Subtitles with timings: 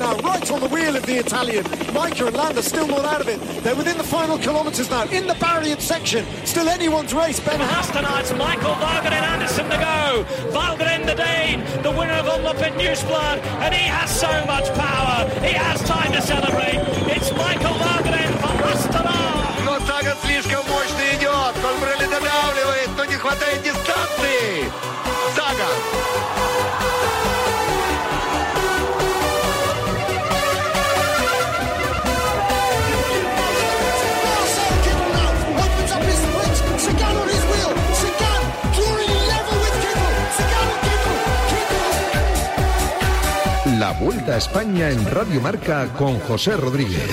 [0.00, 1.64] now, right on the wheel of the Italian.
[1.92, 3.40] Micah and Landa still not out of it.
[3.62, 6.24] They're within the final kilometres now, in the barrier section.
[6.44, 7.40] Still anyone's race.
[7.40, 10.24] Ben Hastenarts, Michael Valgren Anderson to go.
[10.50, 15.28] Valgren the Dane, the winner of Umlop in Newsblood, and he has so much power.
[15.40, 16.80] He has time to celebrate.
[17.14, 19.64] It's Michael Valgren from Hastenarts.
[19.64, 21.54] Но Саган слишком мощно идет.
[21.62, 24.89] Колбрелли додавливает, но не хватает дистанции.
[43.99, 47.07] Vuelta a España en Radio Marca con José Rodríguez.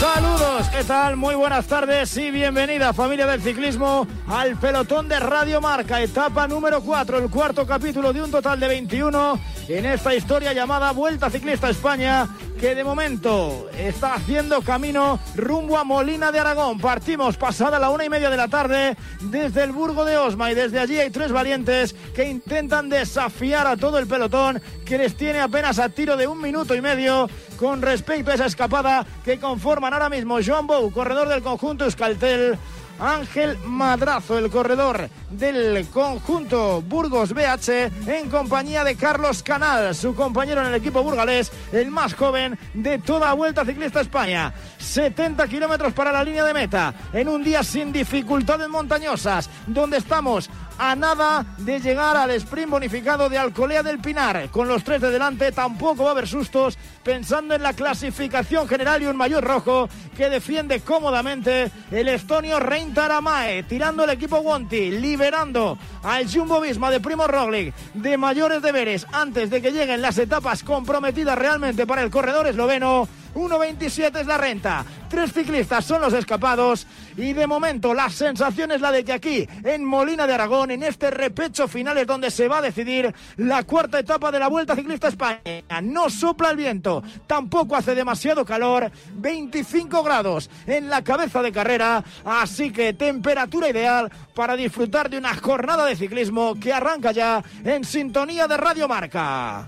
[0.00, 1.16] Saludos, ¿qué tal?
[1.16, 6.80] Muy buenas tardes y bienvenida familia del ciclismo al pelotón de Radio Marca, etapa número
[6.82, 11.68] 4, el cuarto capítulo de un total de 21 en esta historia llamada Vuelta Ciclista
[11.68, 12.28] España
[12.62, 16.78] que de momento está haciendo camino rumbo a Molina de Aragón.
[16.78, 20.54] Partimos pasada la una y media de la tarde desde el Burgo de Osma y
[20.54, 25.40] desde allí hay tres valientes que intentan desafiar a todo el pelotón que les tiene
[25.40, 29.92] apenas a tiro de un minuto y medio con respecto a esa escapada que conforman
[29.92, 32.56] ahora mismo Joan Bou, corredor del conjunto Euskaltel,
[33.02, 40.60] Ángel Madrazo, el corredor del conjunto Burgos BH, en compañía de Carlos Canal, su compañero
[40.60, 44.54] en el equipo burgalés, el más joven de toda Vuelta Ciclista España.
[44.78, 50.48] 70 kilómetros para la línea de meta, en un día sin dificultades montañosas, donde estamos
[50.78, 54.48] a nada de llegar al sprint bonificado de Alcolea del Pinar.
[54.50, 59.02] Con los tres de delante tampoco va a haber sustos, pensando en la clasificación general
[59.02, 65.78] y un mayor rojo que defiende cómodamente el estonio Reintaramae, tirando el equipo Wonti, liberando
[66.02, 70.62] al Jumbo Visma de Primo Roglic de mayores deberes antes de que lleguen las etapas
[70.62, 73.08] comprometidas realmente para el corredor esloveno.
[73.34, 74.84] 1.27 es la renta.
[75.08, 79.48] Tres ciclistas son los escapados y de momento la sensación es la de que aquí,
[79.64, 83.62] en Molina de Aragón, en este repecho final es donde se va a decidir la
[83.64, 85.40] cuarta etapa de la Vuelta Ciclista España.
[85.82, 92.02] No sopla el viento, tampoco hace demasiado calor, 25 grados en la cabeza de carrera,
[92.24, 97.84] así que temperatura ideal para disfrutar de una jornada de ciclismo que arranca ya en
[97.84, 99.66] sintonía de Radio Marca.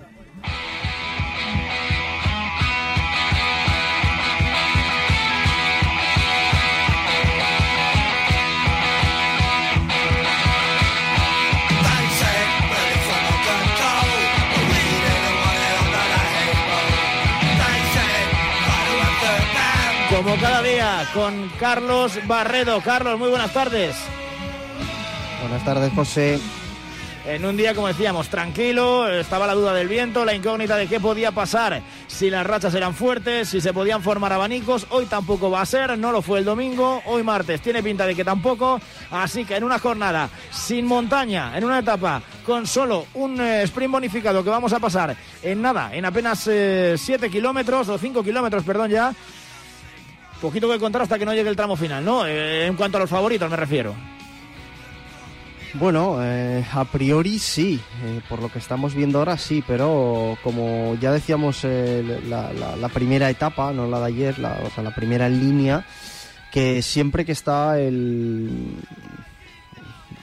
[20.14, 22.80] Como cada día, con Carlos Barredo.
[22.82, 23.96] Carlos, muy buenas tardes.
[25.40, 26.38] Buenas tardes, José.
[27.26, 31.00] En un día, como decíamos, tranquilo, estaba la duda del viento, la incógnita de qué
[31.00, 34.86] podía pasar, si las rachas eran fuertes, si se podían formar abanicos.
[34.90, 38.14] Hoy tampoco va a ser, no lo fue el domingo, hoy martes tiene pinta de
[38.14, 38.80] que tampoco.
[39.10, 43.90] Así que en una jornada sin montaña, en una etapa con solo un eh, sprint
[43.90, 48.90] bonificado que vamos a pasar en nada, en apenas 7 kilómetros o 5 kilómetros, perdón
[48.90, 49.12] ya.
[50.40, 52.26] Poquito que contar hasta que no llegue el tramo final, ¿no?
[52.26, 53.94] Eh, en cuanto a los favoritos me refiero.
[55.74, 60.96] Bueno, eh, a priori sí, eh, por lo que estamos viendo ahora sí, pero como
[61.00, 64.34] ya decíamos la, primera etapa, no la de ayer,
[64.64, 65.84] o sea, la primera línea,
[66.52, 68.76] que siempre que está el,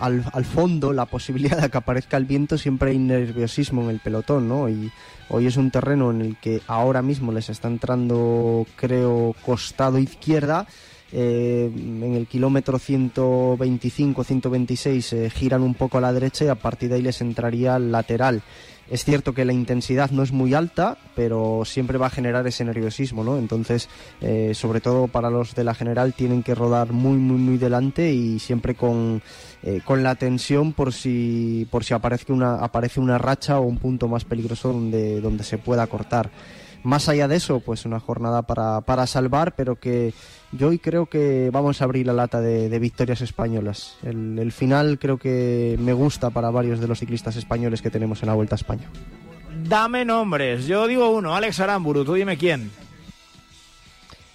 [0.01, 4.00] al, al fondo la posibilidad de que aparezca el viento, siempre hay nerviosismo en el
[4.00, 4.67] pelotón, ¿no?
[4.67, 4.91] Y
[5.29, 10.67] hoy es un terreno en el que ahora mismo les está entrando, creo, costado izquierda.
[11.14, 16.88] Eh, en el kilómetro 125-126 eh, giran un poco a la derecha y a partir
[16.90, 18.42] de ahí les entraría lateral.
[18.90, 22.66] Es cierto que la intensidad no es muy alta, pero siempre va a generar ese
[22.66, 23.38] nerviosismo, ¿no?
[23.38, 23.88] Entonces,
[24.19, 28.12] eh, sobre todo para los de la general, tienen que rodar muy, muy, muy delante
[28.12, 29.22] y siempre con,
[29.86, 34.10] con la tensión por si, por si aparece, una, aparece una racha o un punto
[34.10, 36.30] más peligroso donde, donde se pueda cortar.
[36.84, 40.14] Más allá de eso, pues una jornada para, para salvar, pero que
[40.51, 43.98] yo hoy creo que vamos a abrir la lata de, de victorias españolas.
[44.03, 48.21] El, el final creo que me gusta para varios de los ciclistas españoles que tenemos
[48.21, 48.89] en la Vuelta a España.
[49.63, 50.65] Dame nombres.
[50.65, 52.71] Yo digo uno, Alex Aramburu, tú dime quién.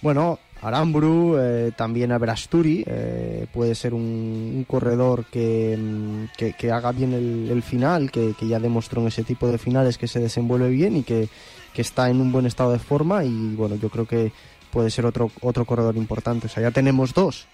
[0.01, 6.71] Bueno, Aramburu, eh, también Aberasturi, eh, puede ser un, un corredor que, mm, que, que
[6.71, 10.07] haga bien el, el final, que, que ya demostró en ese tipo de finales que
[10.07, 11.29] se desenvuelve bien y que,
[11.73, 14.31] que está en un buen estado de forma y bueno, yo creo que
[14.71, 16.47] puede ser otro, otro corredor importante.
[16.47, 17.47] O sea, ya tenemos dos.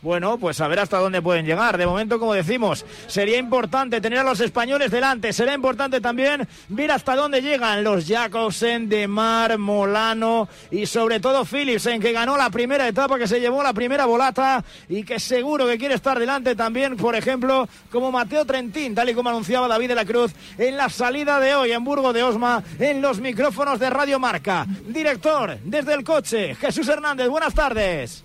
[0.00, 1.76] Bueno, pues a ver hasta dónde pueden llegar.
[1.76, 5.32] De momento, como decimos, sería importante tener a los españoles delante.
[5.32, 11.44] Será importante también ver hasta dónde llegan los Jacobsen, De Mar, Molano y sobre todo
[11.44, 15.66] Philipsen, que ganó la primera etapa, que se llevó la primera volata y que seguro
[15.66, 19.88] que quiere estar delante también, por ejemplo, como Mateo Trentín, tal y como anunciaba David
[19.88, 23.78] de la Cruz en la salida de hoy en Burgo de Osma, en los micrófonos
[23.78, 24.66] de Radio Marca.
[24.86, 28.22] Director, desde el coche, Jesús Hernández, buenas tardes.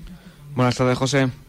[0.55, 1.42] Buenas tardes, José.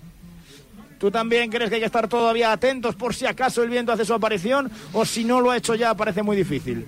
[1.05, 4.07] ¿Tú también crees que hay que estar todavía atentos por si acaso el viento hace
[4.07, 6.87] su aparición o si no lo ha hecho ya parece muy difícil?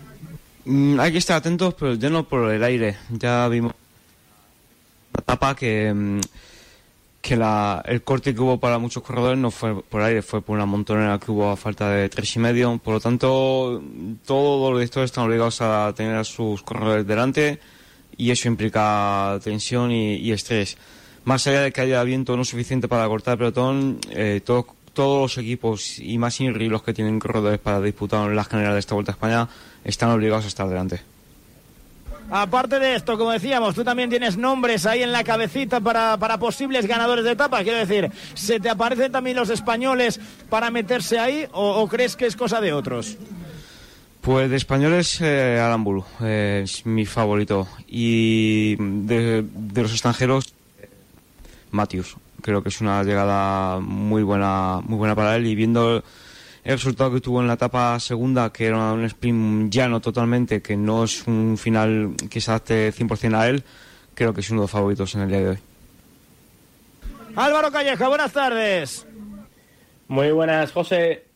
[0.65, 2.97] Mm, hay que estar atentos, pero ya no por el aire.
[3.11, 3.75] Ya vimos
[5.13, 6.21] la etapa que, mm,
[7.21, 10.57] que la, el corte que hubo para muchos corredores no fue por aire, fue por
[10.57, 12.79] una montonera que hubo a falta de tres y medio.
[12.79, 13.83] Por lo tanto,
[14.25, 17.61] todos los directores están obligados a tener a sus corredores delante
[18.17, 20.79] y eso implica tensión y estrés
[21.27, 25.39] más allá de que haya viento no suficiente para cortar el pelotón, eh, todos los
[25.39, 29.11] equipos y más INRI los que tienen corredores para disputar las generales de esta Vuelta
[29.11, 29.49] a España
[29.85, 31.01] están obligados a estar delante.
[32.31, 36.87] Aparte de esto, como decíamos, tú también tienes nombres ahí en la cabecita para, posibles
[36.87, 37.63] ganadores de etapa.
[37.65, 42.37] Quiero decir, ¿se te aparecen también los españoles para meterse ahí o, crees que es
[42.37, 43.17] cosa de otros?
[44.21, 47.69] Pues de españoles, eh, Aramburu eh, es mi favorito.
[47.89, 49.45] Y de
[49.75, 50.56] los extranjeros,
[51.77, 52.17] Matthews.
[52.43, 56.03] Creo que es una llegada muy buena, muy buena para él y viendo
[56.65, 60.77] el resultado que tuvo en la etapa segunda, que era un sprint llano totalmente, que
[60.77, 63.63] no es un final que se adapte 100% a él,
[64.15, 65.59] creo que es uno de los favoritos en el día de hoy.
[67.37, 69.07] Álvaro Calleja, buenas tardes.
[70.09, 71.27] Muy buenas, José.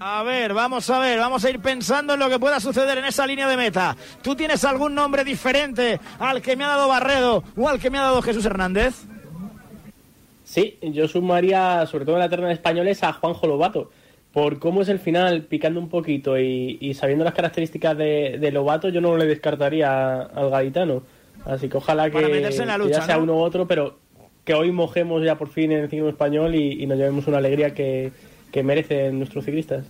[0.00, 3.04] A ver, vamos a ver, vamos a ir pensando en lo que pueda suceder en
[3.04, 3.96] esa línea de meta.
[4.22, 7.98] ¿Tú tienes algún nombre diferente al que me ha dado Barredo o al que me
[7.98, 8.94] ha dado Jesús Hernández?
[10.54, 13.90] Sí, yo sumaría, sobre todo en la terna de españoles, a Juanjo Lobato.
[14.32, 19.00] Por cómo es el final, picando un poquito y, sabiendo las características de, Lobato, yo
[19.00, 21.02] no le descartaría al gaditano.
[21.44, 23.98] Así que ojalá que, ya sea uno u otro, pero
[24.44, 27.74] que hoy mojemos ya por fin en el ciclo español y, nos llevemos una alegría
[27.74, 28.12] que,
[28.52, 29.84] que merecen nuestros ciclistas.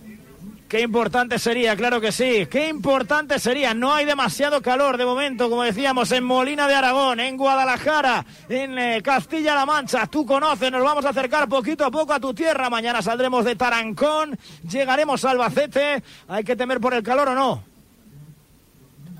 [0.67, 2.47] Qué importante sería, claro que sí.
[2.49, 3.75] Qué importante sería.
[3.75, 8.77] No hay demasiado calor de momento, como decíamos, en Molina de Aragón, en Guadalajara, en
[8.79, 10.07] eh, Castilla-La Mancha.
[10.07, 12.71] Tú conoces, nos vamos a acercar poquito a poco a tu tierra.
[12.71, 16.01] Mañana saldremos de Tarancón, llegaremos a Albacete.
[16.27, 17.63] ¿Hay que temer por el calor o no?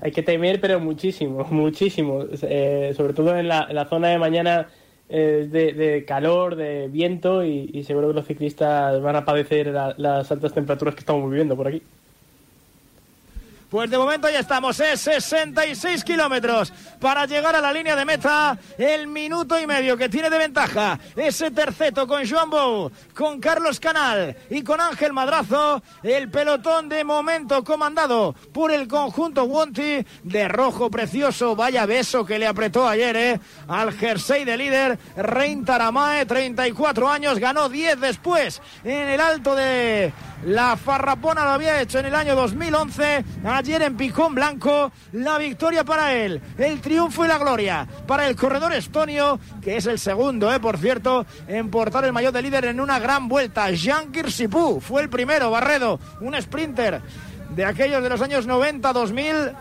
[0.02, 2.24] Hay que temer, pero muchísimo, muchísimo.
[2.42, 4.66] Eh, sobre todo en la, en la zona de mañana
[5.08, 10.94] de, calor, de viento y, seguro que los ciclistas van a padecer las altas temperaturas
[10.94, 11.82] que estamos viviendo por aquí.
[13.70, 18.56] Pues de momento ya estamos, es 66 kilómetros para llegar a la línea de meta.
[18.78, 23.80] El minuto y medio que tiene de ventaja ese terceto con Joan Bou, con Carlos
[23.80, 25.82] Canal y con Ángel Madrazo.
[26.04, 31.56] El pelotón de momento comandado por el conjunto Wonti de rojo precioso.
[31.56, 34.98] Vaya beso que le apretó ayer eh, al jersey de líder.
[35.16, 40.12] Rein Taramae, 34 años, ganó 10 después en el alto de
[40.46, 43.24] la Farrapona lo había hecho en el año 2011.
[43.44, 48.36] Ayer en Picón Blanco, la victoria para él, el triunfo y la gloria para el
[48.36, 52.66] corredor estonio, que es el segundo, eh, por cierto, en portar el mayor de líder
[52.66, 53.70] en una gran vuelta.
[53.72, 57.02] Jean Kirsipou fue el primero, Barredo, un sprinter
[57.50, 59.52] de aquellos de los años 90-2000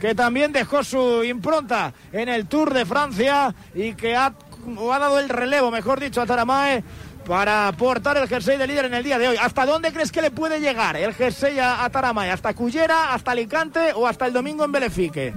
[0.00, 5.18] que también dejó su impronta en el Tour de Francia y que ha, ha dado
[5.18, 6.82] el relevo, mejor dicho, a Taramae
[7.22, 9.36] para portar el jersey de líder en el día de hoy.
[9.36, 12.30] ¿Hasta dónde crees que le puede llegar el jersey a, Taramay?
[12.30, 15.34] ¿Hasta Cullera, hasta Alicante o hasta el domingo en Belefique?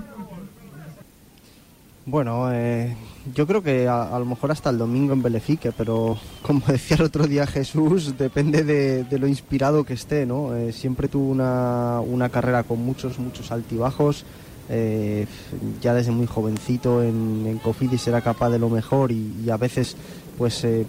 [2.06, 2.96] Bueno, eh,
[3.34, 7.04] yo creo que a, lo mejor hasta el domingo en Belefique, pero como decía el
[7.04, 10.56] otro día Jesús, depende de, lo inspirado que esté, ¿no?
[10.56, 14.26] Eh, siempre tuvo una, carrera con muchos, muchos altibajos.
[14.68, 15.28] Eh,
[15.80, 19.96] ya desde muy jovencito en, en Cofidis era capaz de lo mejor y a veces
[20.38, 20.86] pues eh,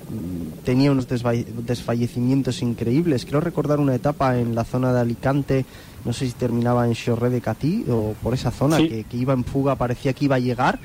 [0.64, 3.24] tenía unos desfallecimientos increíbles.
[3.24, 5.64] Quiero recordar una etapa en la zona de Alicante,
[6.04, 9.44] no sé si terminaba en Chorré de Catí o por esa zona, que, iba en
[9.44, 10.78] fuga, parecía que iba a llegar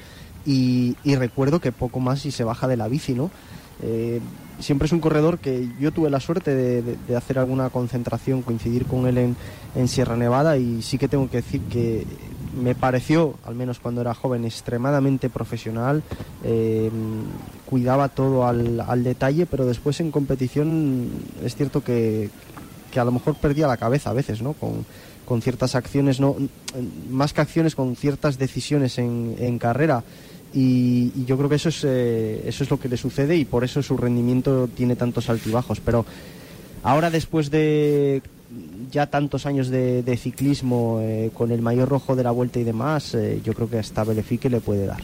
[0.46, 3.30] y, recuerdo que poco más y se baja de la bici, ¿no?
[3.84, 4.20] Eh,
[4.60, 9.08] siempre es un corredor que yo tuve la suerte de, hacer alguna concentración, coincidir con
[9.08, 9.36] él
[9.76, 12.06] en, Sierra Nevada y sí que tengo que decir que
[12.62, 16.04] me pareció, al menos cuando era joven, extremadamente profesional,
[16.44, 16.92] eh,
[17.66, 21.10] cuidaba todo al, detalle, pero después en competición
[21.44, 22.30] es cierto que,
[22.96, 24.54] a lo mejor perdía la cabeza a veces, ¿no?
[24.54, 24.86] Con,
[25.42, 26.36] ciertas acciones, no
[27.10, 30.04] más que acciones, con ciertas decisiones en, carrera.
[30.54, 33.46] Y, y yo creo que eso es, eh, eso es lo que le sucede y
[33.46, 35.80] por eso su rendimiento tiene tantos altibajos.
[35.80, 36.06] Pero
[36.84, 38.22] ahora después de
[38.92, 42.64] ya tantos años de, de ciclismo eh, con el mayor rojo de la vuelta y
[42.64, 45.02] demás, eh, yo creo que hasta Belefique le puede dar.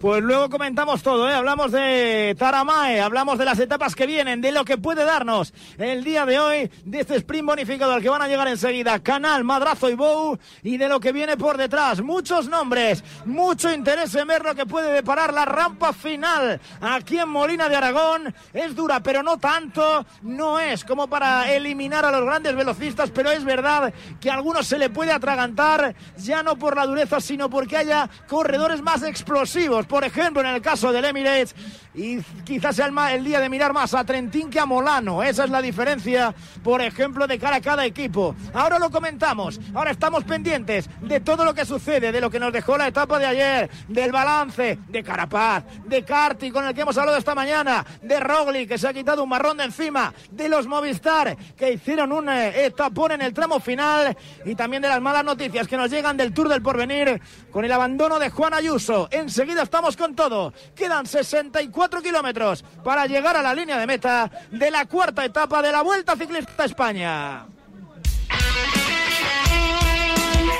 [0.00, 1.34] Pues luego comentamos todo, ¿eh?
[1.34, 6.04] hablamos de Taramae, hablamos de las etapas que vienen, de lo que puede darnos el
[6.04, 9.90] día de hoy, de este sprint bonificado al que van a llegar enseguida, Canal, Madrazo
[9.90, 12.00] y Bow, y de lo que viene por detrás.
[12.00, 17.28] Muchos nombres, mucho interés en ver lo que puede deparar la rampa final aquí en
[17.28, 18.32] Molina de Aragón.
[18.52, 23.32] Es dura, pero no tanto, no es como para eliminar a los grandes velocistas, pero
[23.32, 27.50] es verdad que a algunos se le puede atragantar, ya no por la dureza, sino
[27.50, 31.54] porque haya corredores más explosivos por ejemplo, en el caso del Emirates,
[31.94, 35.22] y quizás sea el, día de mirar más a Trentín que a Molano.
[35.22, 38.36] Esa es la diferencia, por ejemplo, de cara a cada equipo.
[38.54, 42.52] Ahora lo comentamos, ahora estamos pendientes de todo lo que sucede, de lo que nos
[42.52, 46.96] dejó la etapa de ayer, del balance, de Carapaz, de Carti, con el que hemos
[46.96, 50.66] hablado esta mañana, de Rogli, que se ha quitado un marrón de encima, de los
[50.66, 55.24] Movistar, que hicieron un eh, etapón en el tramo final, y también de las malas
[55.24, 59.08] noticias que nos llegan del Tour del Porvenir, con el abandono de Juan Ayuso.
[59.10, 60.52] Enseguida estamos con todo.
[60.74, 65.70] Quedan 64 kilómetros para llegar a la línea de meta de la cuarta etapa de
[65.70, 67.46] la Vuelta Ciclista a España.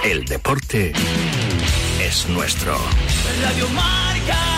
[0.05, 0.93] El deporte
[2.01, 2.79] es nuestro.
[3.43, 4.58] Radio Marca.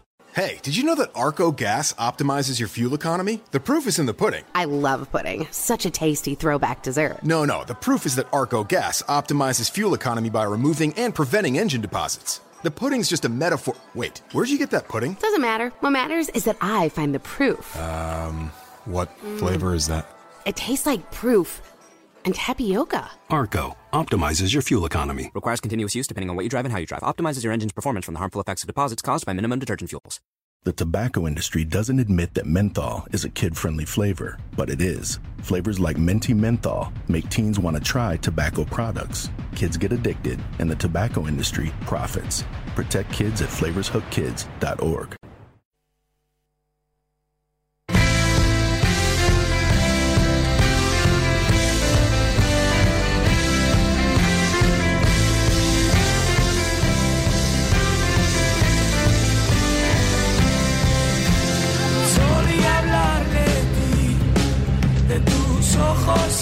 [0.33, 3.41] Hey, did you know that Arco Gas optimizes your fuel economy?
[3.51, 4.45] The proof is in the pudding.
[4.55, 5.45] I love pudding.
[5.51, 7.21] Such a tasty throwback dessert.
[7.21, 11.57] No, no, the proof is that Arco Gas optimizes fuel economy by removing and preventing
[11.57, 12.39] engine deposits.
[12.63, 13.75] The pudding's just a metaphor.
[13.93, 15.15] Wait, where'd you get that pudding?
[15.15, 15.73] Doesn't matter.
[15.81, 17.75] What matters is that I find the proof.
[17.75, 18.53] Um,
[18.85, 20.07] what flavor is that?
[20.45, 21.61] It tastes like proof
[22.23, 23.11] and tapioca.
[23.29, 25.31] Arco optimizes your fuel economy.
[25.33, 27.01] Requires continuous use depending on what you drive and how you drive.
[27.01, 30.19] Optimizes your engine's performance from the harmful effects of deposits caused by minimum detergent fuels.
[30.63, 35.19] The tobacco industry doesn't admit that menthol is a kid friendly flavor, but it is.
[35.39, 39.31] Flavors like Menti Menthol make teens want to try tobacco products.
[39.55, 42.43] Kids get addicted, and the tobacco industry profits.
[42.75, 45.20] Protect kids at flavorshookkids.org.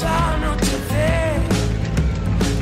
[0.04, 1.42] anochecer.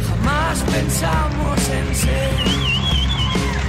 [0.07, 2.57] Jamás pensamos en ser.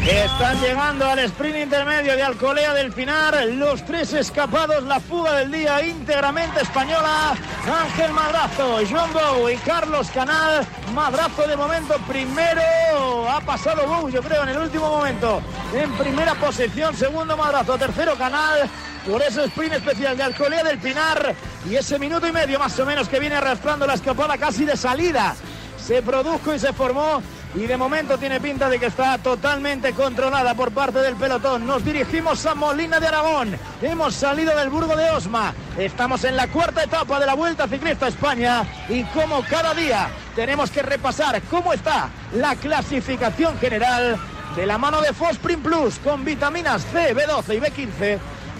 [0.08, 3.44] Están llegando al sprint intermedio de Alcolea del Pinar.
[3.52, 7.34] Los tres escapados, la fuga del día íntegramente española.
[7.70, 10.66] Ángel Madrazo, John Bow y Carlos Canal.
[10.94, 13.28] Madrazo de momento primero.
[13.28, 15.42] Ha pasado Bow, yo creo, en el último momento.
[15.74, 18.68] En primera posición, segundo Madrazo, tercero Canal.
[19.08, 21.34] Por ese sprint especial de Alcolea del Pinar.
[21.68, 24.76] Y ese minuto y medio más o menos que viene arrastrando la escapada casi de
[24.76, 25.34] salida
[25.78, 27.22] se produjo y se formó
[27.54, 31.66] y de momento tiene pinta de que está totalmente controlada por parte del pelotón.
[31.66, 33.56] Nos dirigimos a Molina de Aragón.
[33.80, 35.54] Hemos salido del Burgo de Osma.
[35.78, 40.70] Estamos en la cuarta etapa de la Vuelta Ciclista España y como cada día tenemos
[40.70, 44.18] que repasar cómo está la clasificación general
[44.54, 48.18] de la mano de Fosprin Plus con vitaminas C, B12 y B15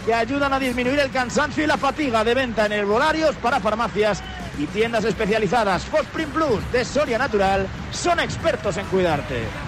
[0.09, 4.23] que ayudan a disminuir el cansancio y la fatiga de venta en herbolarios para farmacias
[4.59, 5.85] y tiendas especializadas.
[5.85, 9.68] Fosprin Plus de Soria Natural son expertos en cuidarte.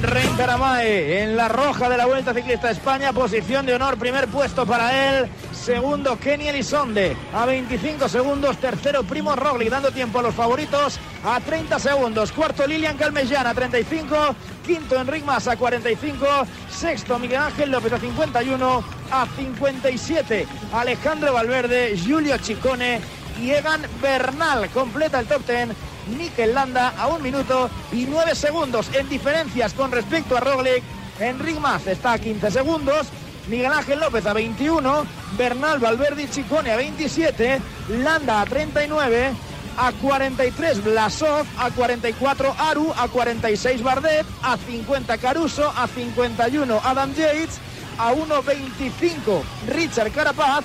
[0.00, 5.18] Con en la roja de la Vuelta Ciclista España, posición de honor, primer puesto para
[5.18, 10.98] él, segundo Kenny Elizonde a 25 segundos, tercero Primo Roglic dando tiempo a los favoritos
[11.24, 14.36] a 30 segundos, cuarto Lilian Calmellán a 35,
[14.66, 16.26] quinto Enric Mas a 45,
[16.70, 23.00] sexto Miguel Ángel López a 51, a 57 Alejandro Valverde, Julio Chicone
[23.40, 24.68] y Egan Bernal.
[24.70, 29.90] Completa el top 10 Mikel Landa a un minuto y nueve segundos en diferencias con
[29.90, 30.82] respecto a Roglic.
[31.20, 33.08] Enric Mas está a 15 segundos.
[33.48, 35.06] Miguel Ángel López a 21,
[35.38, 37.60] Bernal Valverde y Chicone a 27,
[38.02, 39.32] Landa a 39,
[39.78, 47.14] a 43 Blasov, a 44 Aru, a 46 Bardet, a 50 Caruso, a 51 Adam
[47.14, 47.60] Yates,
[47.98, 50.64] a 1.25 Richard Carapaz,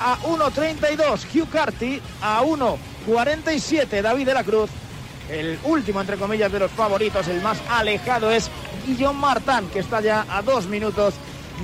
[0.00, 2.42] a 1.32 Hugh Carty, a
[3.06, 4.70] 1.47 David de la Cruz.
[5.30, 8.50] El último, entre comillas, de los favoritos, el más alejado es
[8.86, 11.14] Guillaume Martin, que está ya a dos minutos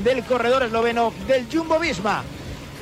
[0.02, 2.22] del corredor esloveno del Jumbo Visma.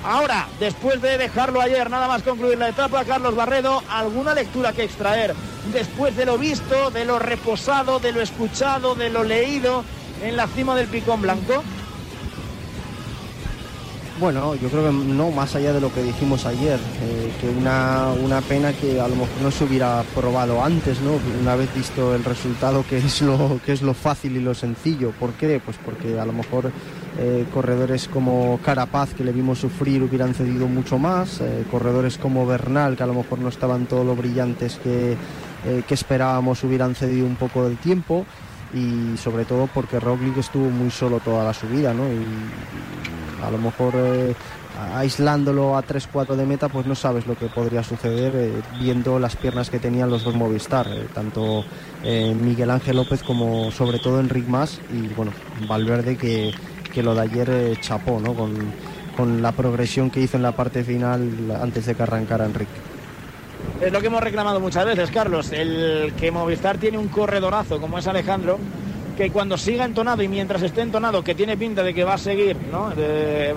[0.04, 4.84] Ahora, después de dejarlo ayer, nada más concluir la etapa, Carlos Barredo, ¿alguna lectura que
[4.84, 5.34] extraer
[5.72, 9.84] después de lo visto, de lo reposado, de lo escuchado, de lo leído
[10.22, 11.64] en la cima del Picón Blanco?
[14.20, 18.08] Bueno, yo creo que no, más allá de lo que dijimos ayer, eh, que una,
[18.20, 21.12] una pena que a lo mejor no se hubiera probado antes, ¿no?
[21.40, 25.12] Una vez visto el resultado, que es lo, que es lo fácil y lo sencillo.
[25.12, 25.60] ¿Por qué?
[25.64, 26.72] Pues porque a lo mejor
[27.16, 32.44] eh, corredores como Carapaz, que le vimos sufrir, hubieran cedido mucho más, eh, corredores como
[32.44, 35.16] Bernal, que a lo mejor no estaban todos lo brillantes que,
[35.86, 38.26] que esperábamos, hubieran cedido un poco del tiempo
[38.74, 42.04] y sobre todo porque Roglic estuvo muy solo toda la subida, ¿no?
[43.44, 44.34] A lo mejor eh,
[44.94, 49.36] aislándolo a 3-4 de meta, pues no sabes lo que podría suceder eh, viendo las
[49.36, 51.64] piernas que tenían los dos Movistar, eh, tanto
[52.04, 55.32] Miguel Ángel López como sobre todo Enric Mas y bueno,
[55.66, 56.52] Valverde que,
[56.92, 58.34] que lo de ayer chapó, ¿no?
[58.34, 58.54] Con,
[59.16, 61.28] con la progresión que hizo en la parte final
[61.60, 62.70] antes de que arrancara Enrique.
[63.80, 67.98] Es lo que hemos reclamado muchas veces, Carlos, el que Movistar tiene un corredorazo como
[67.98, 68.58] es Alejandro,
[69.18, 72.18] que cuando siga entonado y mientras esté entonado, que tiene pinta de que va a
[72.18, 72.92] seguir, ¿no?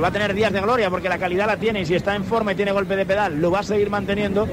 [0.01, 2.23] Va a tener días de gloria porque la calidad la tiene y si está en
[2.23, 4.47] forma y tiene golpe de pedal, lo va a seguir manteniendo.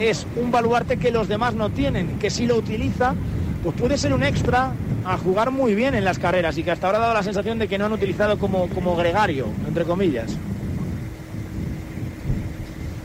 [0.00, 3.14] Es un baluarte que los demás no tienen, que si lo utiliza,
[3.62, 4.72] pues puede ser un extra
[5.04, 7.58] a jugar muy bien en las carreras y que hasta ahora ha dado la sensación
[7.58, 10.38] de que no han utilizado como, como gregario, entre comillas.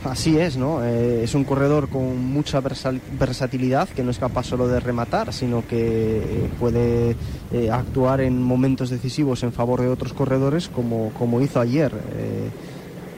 [0.03, 0.83] Así es, ¿no?
[0.83, 5.65] Eh, es un corredor con mucha versatilidad, que no es capaz solo de rematar, sino
[5.67, 7.15] que eh, puede
[7.51, 11.91] eh, actuar en momentos decisivos en favor de otros corredores, como, como hizo ayer.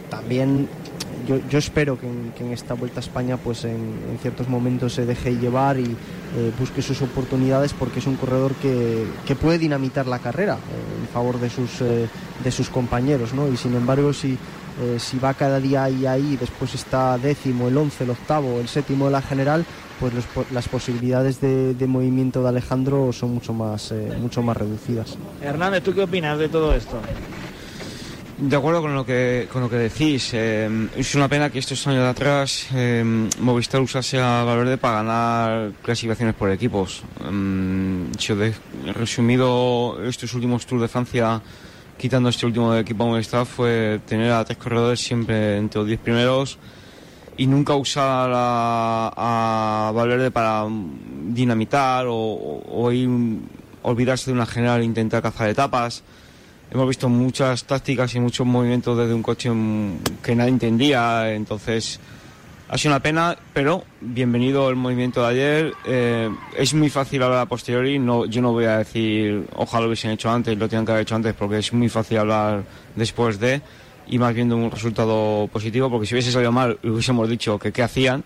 [0.10, 0.68] también
[1.26, 3.72] yo, espero que en, esta Vuelta a España, pues en,
[4.12, 5.96] en, ciertos momentos se deje llevar y
[6.60, 10.58] busque sus oportunidades, porque es un corredor que, que puede dinamitar la carrera
[11.02, 13.48] en favor de sus, de sus compañeros, ¿no?
[13.48, 14.38] Y sin embargo, si
[14.82, 18.68] eh, si va cada día ahí ahí, después está décimo, el once, el octavo, el
[18.68, 19.66] séptimo de la general,
[20.00, 24.58] pues los, las posibilidades de, de, movimiento de Alejandro son mucho más, eh, mucho más
[24.58, 25.18] reducidas.
[25.42, 27.00] Hernández, ¿tú qué opinas de todo esto?
[28.38, 31.86] De acuerdo con lo que, con lo que decís, eh, es una pena que estos
[31.86, 37.04] años de atrás eh, Movistar usase a Valverde para ganar clasificaciones por equipos.
[37.24, 38.54] Eh, si os he
[38.92, 41.42] resumido estos últimos Tours de Francia
[41.98, 46.58] quitando este último equipo Movistar, fue tener a tres corredores siempre entre los diez primeros
[47.38, 53.10] y nunca usar a, a Valverde para dinamitar o, o, ir,
[53.82, 56.04] olvidarse de una general e intentar cazar etapas.
[56.72, 59.52] Hemos visto muchas tácticas y muchos movimientos desde un coche
[60.24, 62.00] que nadie entendía, entonces
[62.74, 65.74] ha sido una pena, pero bienvenido el movimiento de ayer.
[65.86, 68.00] Eh, es muy fácil hablar a posteriori.
[68.00, 71.04] No, yo no voy a decir, ojalá lo hubiesen hecho antes, lo tenían que haber
[71.04, 72.64] hecho antes, porque es muy fácil hablar
[72.96, 73.62] después de
[74.08, 77.84] y más viendo un resultado positivo, porque si hubiese salido mal, hubiésemos dicho que qué
[77.84, 78.24] hacían.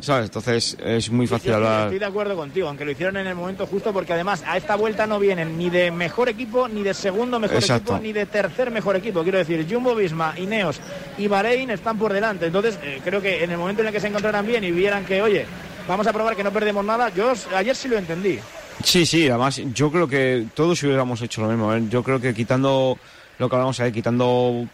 [0.00, 0.24] ¿Sabes?
[0.26, 1.84] Entonces es muy fácil hablar.
[1.84, 4.74] Estoy de acuerdo contigo, aunque lo hicieron en el momento justo, porque además a esta
[4.74, 7.92] vuelta no vienen ni de mejor equipo, ni de segundo mejor Exacto.
[7.92, 9.22] equipo, ni de tercer mejor equipo.
[9.22, 10.80] Quiero decir, Jumbo Visma, Ineos
[11.18, 12.46] y Bahrein están por delante.
[12.46, 15.04] Entonces, eh, creo que en el momento en el que se encontraran bien y vieran
[15.04, 15.46] que, oye,
[15.86, 18.38] vamos a probar que no perdemos nada, yo ayer sí lo entendí.
[18.82, 21.72] Sí, sí, además yo creo que todos hubiéramos hecho lo mismo.
[21.74, 21.82] ¿eh?
[21.88, 22.98] Yo creo que quitando
[23.38, 24.66] lo que hablamos ahí, quitando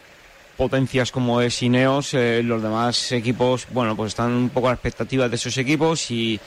[0.59, 4.75] potencias como es Ineos, eh, los demás equipos, bueno, pues están un poco a la
[4.75, 6.37] expectativa de esos equipos y,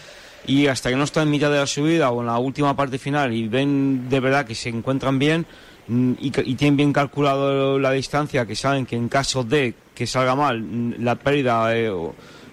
[0.47, 2.99] y hasta que no están en mitad de la subida o en la última parte
[2.99, 5.47] final y ven de verdad que se encuentran bien
[5.89, 10.35] mm, y, tienen bien calculado la distancia, que saben que en caso de que salga
[10.35, 11.91] mal mm, la pérdida eh,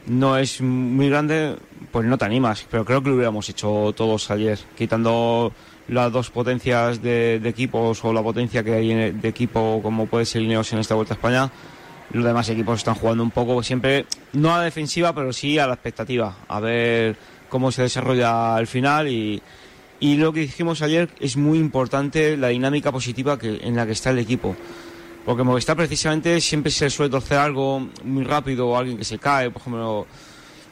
[0.08, 1.58] no es muy grande,
[1.92, 2.66] pues no te animas.
[2.72, 5.52] Pero creo que lo hubiéramos hecho todos ayer, quitando
[5.90, 10.26] las dos potencias de, de equipos o la potencia que hay de equipo como puede
[10.26, 11.52] ser Ineos en esta Vuelta a España.
[12.12, 15.68] Los demás equipos están jugando un poco siempre, no a la defensiva, pero sí a
[15.68, 17.16] la expectativa, a ver
[17.50, 19.42] cómo se desarrolla el final y,
[20.00, 23.92] y lo que dijimos ayer es muy importante la dinámica positiva que, en la que
[23.92, 24.56] está el equipo.
[25.26, 29.52] Porque Movistar precisamente siempre se suele torcer algo muy rápido o alguien que se cae,
[29.52, 30.08] por ejemplo,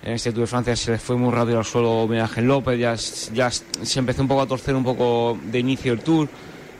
[0.04, 2.96] en este Tour de Francia se le fue muy rápido al suelo Ángel López, ya,
[3.34, 6.28] ya se empezó un poco a torcer un poco de inicio el Tour.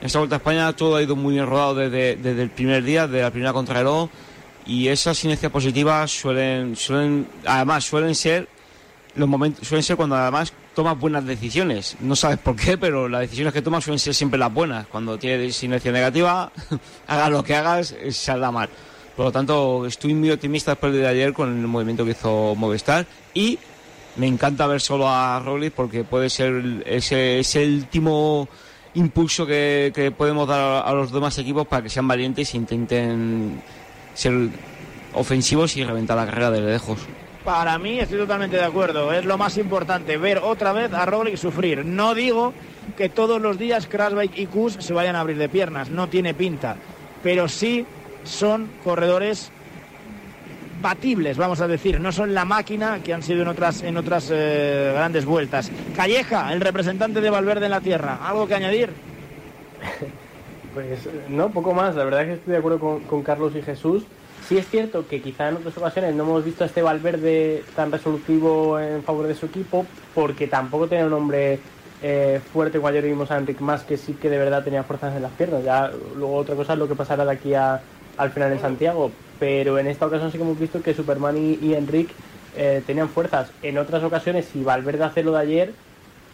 [0.00, 2.84] En esta Vuelta a España todo ha ido muy bien rodado desde, desde el primer
[2.84, 4.08] día, de la primera contrarreloj,
[4.66, 8.48] y esas inercias positivas suelen, suelen, además suelen ser
[9.18, 11.96] los momentos suelen ser cuando además tomas buenas decisiones.
[12.00, 14.86] No sabes por qué, pero las decisiones que tomas suelen ser siempre las buenas.
[14.86, 16.52] Cuando tienes inercia negativa,
[17.06, 18.68] hagas lo que hagas, eh, saldrá mal.
[19.18, 23.04] Por lo tanto, estoy muy optimista después de ayer con el movimiento que hizo Movistar
[23.34, 23.58] y
[24.14, 28.48] me encanta ver solo a Roglic porque puede ser ese, ese último
[28.94, 32.58] impulso que, que podemos dar a, a los demás equipos para que sean valientes e
[32.58, 33.60] intenten
[34.14, 34.50] ser
[35.14, 37.00] ofensivos y reventar la carrera de lejos.
[37.44, 39.12] Para mí estoy totalmente de acuerdo.
[39.12, 41.84] Es lo más importante, ver otra vez a Roglic sufrir.
[41.84, 42.54] No digo
[42.96, 46.34] que todos los días Krasbike y Kus se vayan a abrir de piernas, no tiene
[46.34, 46.76] pinta.
[47.20, 47.84] Pero sí
[48.24, 49.50] son corredores
[50.80, 52.00] batibles, vamos a decir.
[52.00, 55.70] No son la máquina que han sido en otras, en otras eh, grandes vueltas.
[55.96, 58.18] Calleja, el representante de Valverde en la tierra.
[58.22, 58.90] ¿Algo que añadir?
[60.74, 61.96] Pues no, poco más.
[61.96, 64.04] La verdad es que estoy de acuerdo con, Carlos y Jesús.
[64.46, 67.90] Sí es cierto que quizá en otras ocasiones no hemos visto a este Valverde tan
[67.90, 71.58] resolutivo en favor de su equipo, porque tampoco tenía un hombre
[72.02, 75.16] eh, fuerte como ayer vimos a Enric Más, que sí que de verdad tenía fuerzas
[75.16, 75.64] en las piernas.
[75.64, 77.80] Ya luego otra cosa es lo que pasará de aquí a-
[78.18, 79.10] al final en Santiago.
[79.40, 82.10] Pero en esta ocasión sí que hemos visto que Superman y, y Enric
[82.56, 83.50] eh, tenían fuerzas.
[83.62, 85.72] En otras ocasiones, si Valverde hace lo de ayer,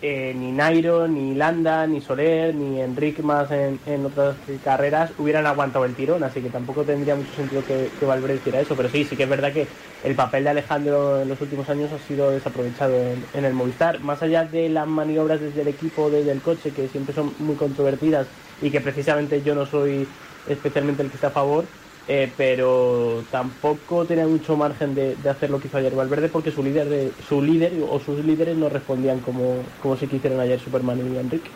[0.07, 5.87] eh, ni Nairo, ni Landa, ni Soler, ni Enrique más en, otras carreras hubieran aguantado
[5.87, 9.05] el tirón, así que tampoco tendría mucho sentido que, que Valverde hiciera eso, pero sí,
[9.05, 9.67] sí que es verdad que
[10.03, 14.01] el papel de Alejandro en los últimos años ha sido desaprovechado en, en el Movistar,
[14.01, 17.57] más allá de las maniobras desde el equipo, desde el coche, que siempre son muy
[17.57, 18.27] controvertidas
[18.61, 20.07] y que precisamente yo no soy
[20.49, 21.65] especialmente el que está a favor,
[22.07, 26.51] eh, pero tampoco tenía mucho margen de, de hacer lo que hizo ayer Valverde porque
[26.51, 30.39] su líder de, su líder o sus líderes no respondían como, como sí que hicieron
[30.41, 31.51] ayer Superman y Enrique.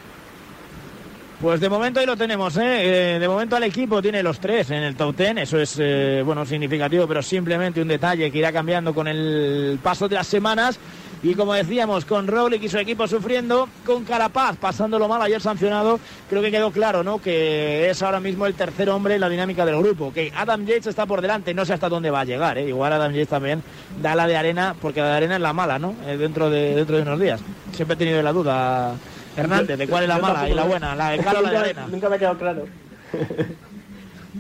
[1.40, 3.14] Pues de momento ahí lo tenemos, ¿eh?
[3.14, 5.76] Eh, De momento al equipo tiene los tres en el top eso es,
[6.24, 10.80] bueno, significativo, pero simplemente un detalle que irá cambiando con el paso de las semanas.
[11.20, 15.98] Y como decíamos, con Roglic y su equipo sufriendo, con Carapaz pasándolo mal ayer sancionado,
[16.30, 17.18] creo que quedó claro, ¿no?
[17.20, 20.86] Que es ahora mismo el tercer hombre en la dinámica del grupo, que Adam Yates
[20.86, 22.68] está por delante, no sé hasta dónde va a llegar, ¿eh?
[22.68, 23.62] Igual Adam Yates también
[24.00, 25.94] da la de arena, porque la de arena es la mala, ¿no?
[26.06, 27.40] Eh, dentro, de, dentro de unos días.
[27.72, 28.94] Siempre he tenido la duda,
[29.36, 31.50] Hernández, de cuál es la mala y la lo- buena, la de cal o la
[31.50, 31.86] de arena.
[31.90, 32.64] Nunca me ha quedado claro.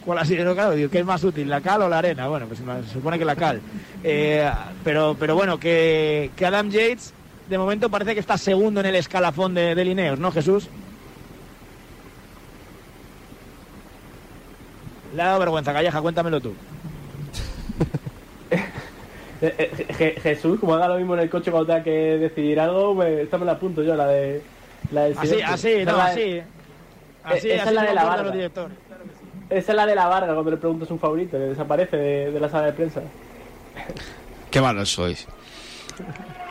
[0.04, 0.54] ¿Cuál ha sido?
[0.54, 2.28] Claro, digo, ¿qué es más útil, la cal o la arena?
[2.28, 3.60] Bueno, pues se supone que la cal.
[4.04, 4.48] Eh,
[4.84, 7.12] pero, pero bueno, que, que Adam Yates
[7.48, 10.68] de momento parece que está segundo en el escalafón de, de Lineos, ¿no, Jesús?
[15.14, 16.54] Le ha dado vergüenza, Calleja, cuéntamelo tú.
[19.40, 22.58] Eh, eh, Je- Jesús, como haga lo mismo en el coche cuando tenga que decidir
[22.58, 24.42] algo, me, esta me la apunto yo, la de...
[24.90, 26.42] La Así, así, no, así.
[27.22, 28.22] Así, Eh, esa así es la de la barba.
[28.24, 28.76] los directores.
[29.50, 32.40] Esa es la de la Varga, cuando le preguntas un favorito, que desaparece de, de
[32.40, 33.00] la sala de prensa.
[34.50, 35.26] Qué malos sois.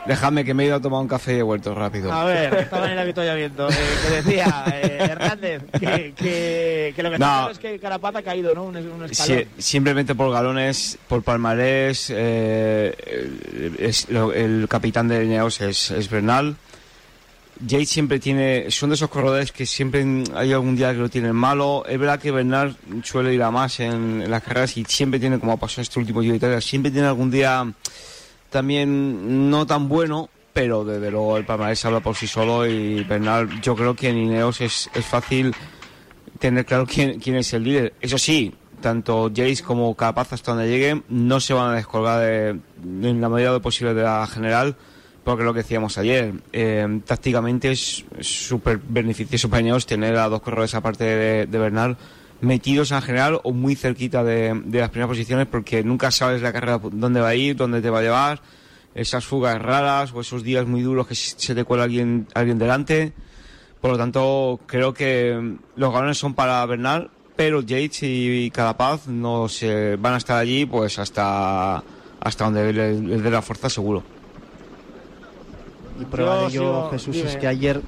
[0.06, 2.10] Dejadme que me he ido a tomar un café y he vuelto rápido.
[2.12, 3.68] A ver, estaba en el avituallamiento.
[3.68, 3.72] Eh,
[4.06, 7.26] que decía eh, Hernández que, que, que lo que No.
[7.26, 8.64] está claro es que Carapaz ha caído, ¿no?
[8.64, 9.38] Un, un escalón.
[9.42, 16.08] Sí, simplemente por galones, por palmarés, eh, es, lo- el capitán de Ineos es, es
[16.08, 16.56] Bernal.
[17.66, 21.34] Jade siempre tiene, son de esos corredores que siempre hay algún día que lo tienen
[21.34, 21.84] malo.
[21.86, 25.58] Es verdad que Bernal suele ir a más en, las carreras y siempre tiene, como
[25.58, 27.72] pasó este último Giro de Italia, siempre tiene algún día
[28.50, 33.60] también no tan bueno, pero desde luego el palmarés habla por sí solo y Bernal,
[33.60, 35.54] yo creo que en Ineos es, es fácil
[36.38, 37.94] tener claro quién, quién es el líder.
[38.00, 42.48] Eso sí, tanto Jace como Capaz hasta donde lleguen no se van a descolgar de,
[42.84, 44.76] en la medida de lo posible de la general,
[45.28, 50.40] porque lo que decíamos ayer, eh, tácticamente es súper beneficioso para ellos tener a dos
[50.40, 51.98] corredores aparte de, de Bernal
[52.40, 56.50] metidos en general o muy cerquita de, de las primeras posiciones porque nunca sabes la
[56.50, 58.40] carrera dónde va a ir, dónde te va a llevar,
[58.94, 63.12] esas fugas raras o esos días muy duros que se te cuela alguien, alguien delante.
[63.82, 69.46] Por lo tanto, creo que los galones son para Bernal, pero Yates y Carapaz no
[69.50, 71.84] se van a estar allí pues hasta
[72.18, 74.17] hasta donde les les dé la fuerza seguro.
[76.00, 77.28] Y prueba Yo de ello, sigo- Jesús, dime.
[77.30, 77.80] es que ayer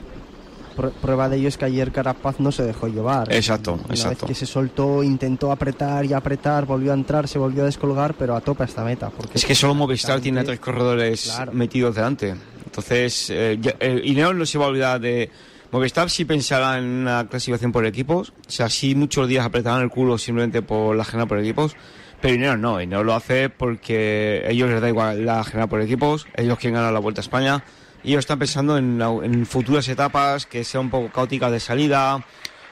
[0.77, 3.33] pr- prueba de ello es que ayer Carapaz no se dejó llevar.
[3.33, 4.27] Exacto, Una exacto.
[4.27, 8.15] vez que se soltó, intentó apretar y apretar, volvió a entrar, se volvió a descolgar,
[8.15, 9.11] pero a tope hasta meta.
[9.11, 11.53] Porque Es que solo Movistar tiene tres corredores Claro.
[11.53, 12.35] metidos delante.
[12.65, 15.31] Entonces, eh, ya- eh, Ineos no se va a olvidar de...
[15.73, 18.31] Movistar sí pensará en una clasificación por equipos.
[18.31, 21.77] O sea, sí muchos días apretarán el culo simplemente por la general por equipos.
[22.21, 22.81] Pero Ineos no.
[22.81, 26.27] Ineos lo hace porque a ellos les da igual la general por equipos.
[26.35, 27.63] Ellos quieren ganar la Vuelta a España.
[28.03, 32.25] Y ellos están pensando en, en futuras etapas que sean un poco caóticas de salida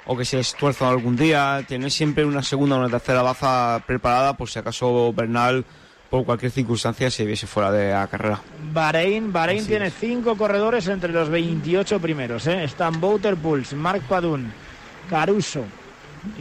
[0.06, 1.62] o que se les tuerzan algún día.
[1.68, 5.64] Tener siempre una segunda o una tercera baza preparada por si acaso Bernal
[6.08, 8.40] por cualquier circunstancia se viese fuera de la carrera.
[8.72, 9.94] Bahrein, Bahrein Así tiene es.
[10.00, 12.46] cinco corredores entre los 28 primeros.
[12.46, 12.64] ¿eh?
[12.64, 14.50] Están Bouter Puls, Mark Padun,
[15.10, 15.64] Caruso,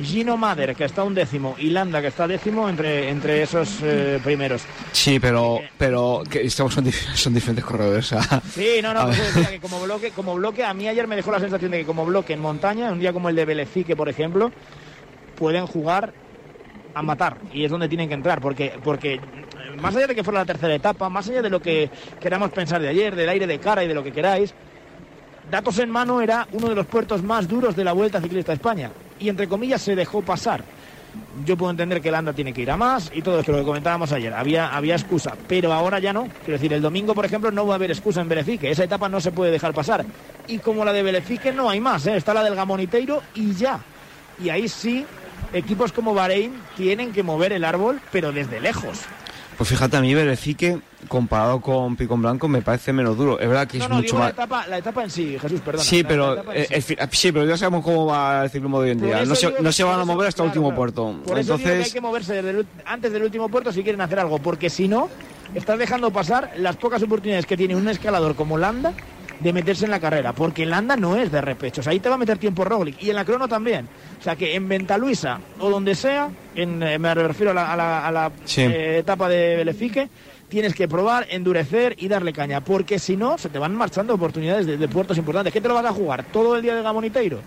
[0.01, 4.19] Gino Mader, que está un décimo, y Landa, que está décimo entre, entre esos eh,
[4.23, 4.63] primeros.
[4.91, 8.13] Sí, pero pero que estamos son, son diferentes corredores.
[8.51, 11.39] Sí, no, no, pues que como bloque, como bloque, a mí ayer me dejó la
[11.39, 14.51] sensación de que como bloque en montaña, un día como el de Belefique, por ejemplo,
[15.35, 16.13] pueden jugar
[16.93, 19.21] a matar y es donde tienen que entrar, porque, porque eh,
[19.79, 22.81] más allá de que fuera la tercera etapa, más allá de lo que queramos pensar
[22.81, 24.53] de ayer, del aire de cara y de lo que queráis,
[25.49, 28.55] datos en mano era uno de los puertos más duros de la Vuelta Ciclista a
[28.55, 30.63] España y entre comillas se dejó pasar.
[31.45, 33.63] Yo puedo entender que Landa tiene que ir a más y todo esto, lo que
[33.63, 34.33] comentábamos ayer.
[34.33, 36.23] Había, había excusa, pero ahora ya no.
[36.23, 38.69] Quiero decir, el domingo, por ejemplo, no va a haber excusa en Belefique.
[38.69, 40.05] Esa etapa no se puede dejar pasar.
[40.47, 42.05] Y como la de Belefique, no hay más.
[42.07, 42.15] ¿eh?
[42.15, 43.79] Está la del Gamoniteiro y ya.
[44.39, 45.05] Y ahí sí,
[45.53, 48.99] equipos como Bahrein tienen que mover el árbol, pero desde lejos.
[49.57, 53.39] Pues fíjate, a mí Belefique, comparado con Picón Blanco, me parece menos duro.
[53.39, 54.33] Es verdad que No, es no, mucho digo la más...
[54.33, 55.83] etapa, la etapa en sí, Jesús, perdona.
[55.83, 56.73] Sí, pero, eh, sí.
[56.75, 59.17] el fi- sí, pero ya sabemos cómo va el ciclismo de hoy en día.
[59.21, 60.93] eso No se, no se van a eso- mover hasta el claro, último claro.
[60.93, 61.23] puerto.
[61.25, 63.81] Por eso digo que hay Entonces, que moverse desde el antes del último puerto si
[63.81, 65.09] quieren hacer algo, porque si no,
[65.55, 68.93] estás dejando pasar las pocas oportunidades que tiene un escalador como Landa
[69.39, 72.17] de meterse en la carrera, porque Landa no es de repechos, ahí te va a
[72.17, 73.87] meter tiempo Roglic y en la crono también.
[74.19, 77.75] O sea que en Ventaluisa o donde sea, en, eh, me refiero a la, a
[77.75, 78.61] la- a la, Sí.
[78.61, 80.09] eh, etapa de Belefique,
[80.49, 84.65] tienes que probar, endurecer y darle caña, porque si no, se te van marchando oportunidades
[84.65, 85.51] de, de puertos importantes.
[85.53, 86.23] ¿Qué te lo vas a jugar?
[86.31, 87.39] ¿Todo el día de Gamoniteiro?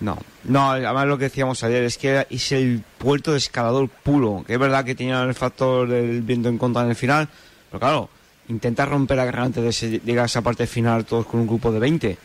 [0.00, 0.18] no.
[0.44, 4.44] No, además lo que decíamos ayer es que es el puerto de escalador puro.
[4.46, 7.26] Que es verdad que tenían el factor del viento en contra en el final,
[7.70, 8.08] pero claro,
[8.48, 11.72] intenta romper la carrera antes de llegar a esa parte final todos con un grupo
[11.72, 12.18] de 20.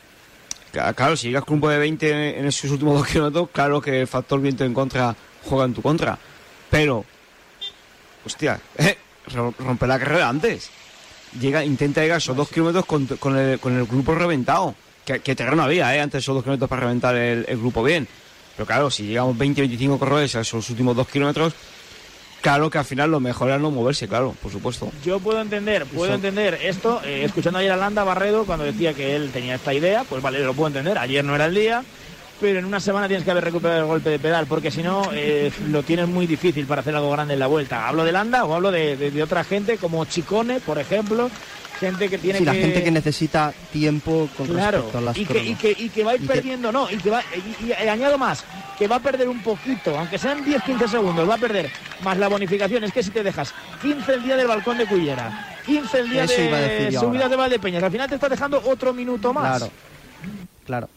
[0.73, 3.81] Ca- Claro, si llegas con un grupo de 20 en esos últimos dos kilómetros, claro
[3.81, 6.17] que el factor viento en contra juega en tu contra.
[6.69, 7.05] Pero,
[8.25, 8.97] hostia, eh,
[9.33, 10.69] ro- rompe la carrera antes.
[11.39, 14.75] Llega, intenta llegar esos dos kilómetros con, con el, con el grupo reventado.
[15.05, 16.01] Que, que terreno había, ¿eh?
[16.01, 18.07] Antes esos dos kilómetros para reventar el, el grupo bien.
[18.55, 21.53] Pero claro, si llegamos 20-25 corredores a esos últimos dos kilómetros,
[22.41, 24.91] claro que al final lo mejor era no moverse, claro, por supuesto.
[25.03, 29.15] Yo puedo entender, puedo entender esto, eh, escuchando ayer a Landa Barredo cuando decía que
[29.15, 31.83] él tenía esta idea, pues vale, lo puedo entender, ayer no era el día,
[32.39, 35.09] pero en una semana tienes que haber recuperado el golpe de pedal, porque si no
[35.13, 37.85] eh, lo tienes muy difícil para hacer algo grande en la vuelta.
[37.87, 41.29] ¿Hablo de Landa o hablo de, de- de otra gente como Chicone, por ejemplo?
[41.79, 42.51] Gente que tiene Sí, que...
[42.51, 45.89] la gente que necesita tiempo con Claro, respecto a las y que, y, que, y
[45.89, 47.21] que va a ir Y que- perdiendo, no, y que va,
[47.65, 48.43] y, añado más,
[48.77, 51.71] que va a perder un poquito, aunque sean 10-15 segundos, va a perder
[52.03, 52.83] más la bonificación.
[52.83, 56.23] Es que si te dejas 15 el día del balcón de Cullera, 15 el día
[56.25, 57.29] Eso de ahora.
[57.29, 59.57] de Valdepeñas, al final te estás dejando otro minuto más.
[59.59, 59.71] Claro,
[60.65, 60.89] claro.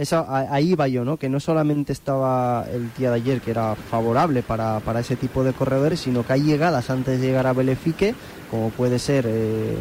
[0.00, 1.18] Eso, ahí iba yo, ¿no?
[1.18, 5.44] Que no solamente estaba el día de ayer, que era favorable para, para ese tipo
[5.44, 8.14] de corredores, sino que hay llegadas antes de llegar a Belefique,
[8.50, 9.76] como puede ser eh,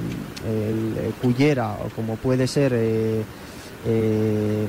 [1.21, 3.23] Cullera o como puede ser eh,
[3.85, 4.67] eh,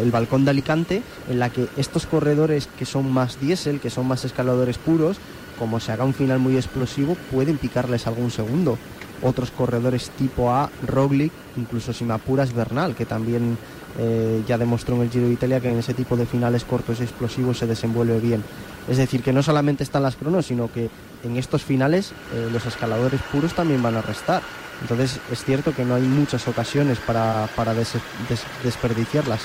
[0.00, 4.08] el balcón de Alicante, en la que estos corredores que son más diésel, que son
[4.08, 5.18] más escaladores puros,
[5.58, 8.78] como se haga un final muy explosivo, pueden picarles algún segundo.
[9.22, 13.56] Otros corredores tipo A, Roglic, incluso si me apuras Bernal, que también
[13.98, 17.00] eh, ya demostró en el Giro de Italia que en ese tipo de finales cortos
[17.00, 18.42] y explosivos se desenvuelve bien.
[18.88, 20.90] Es decir, que no solamente están las cronos, sino que
[21.22, 24.42] en estos finales eh, los escaladores puros también van a restar.
[24.82, 27.94] Entonces es cierto que no hay muchas ocasiones para, para des-
[28.28, 29.40] des- desperdiciarlas.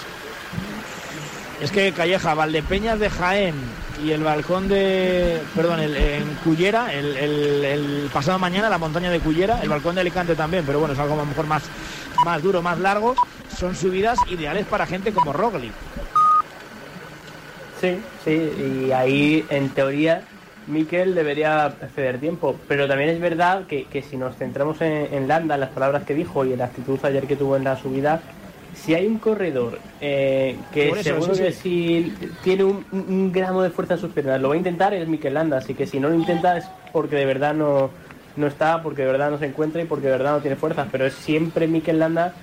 [1.62, 3.54] Es que Calleja, Valdepeñas de Jaén
[4.04, 5.42] y el balcón de.
[5.56, 10.64] Perdón, en Cullera, el, pasado mañana, la montaña de Cullera, el balcón de Alicante también,
[10.66, 11.64] pero bueno, es algo a lo mejor más,
[12.24, 13.16] más duro, más largo.
[13.58, 15.74] Son subidas ideales para gente como Roglic.
[17.82, 20.24] Sí, sí, y ahí en teoría
[20.68, 25.28] Mikel debería ceder tiempo, pero también es verdad que, que si nos centramos en, en
[25.28, 27.78] Landa, en las palabras que dijo y en la actitud ayer que tuvo en la
[27.78, 28.22] subida,
[28.74, 33.62] si hay un corredor eh, que eso, seguro sí, que si tiene un, un gramo
[33.62, 36.00] de fuerza en sus piernas, lo va a intentar es Mikel Landa, así que si
[36.00, 37.90] no lo intenta es porque de verdad no,
[38.36, 40.88] no está, porque de verdad no se encuentra y porque de verdad no tiene fuerzas,
[40.92, 42.34] pero es siempre Mikel Landa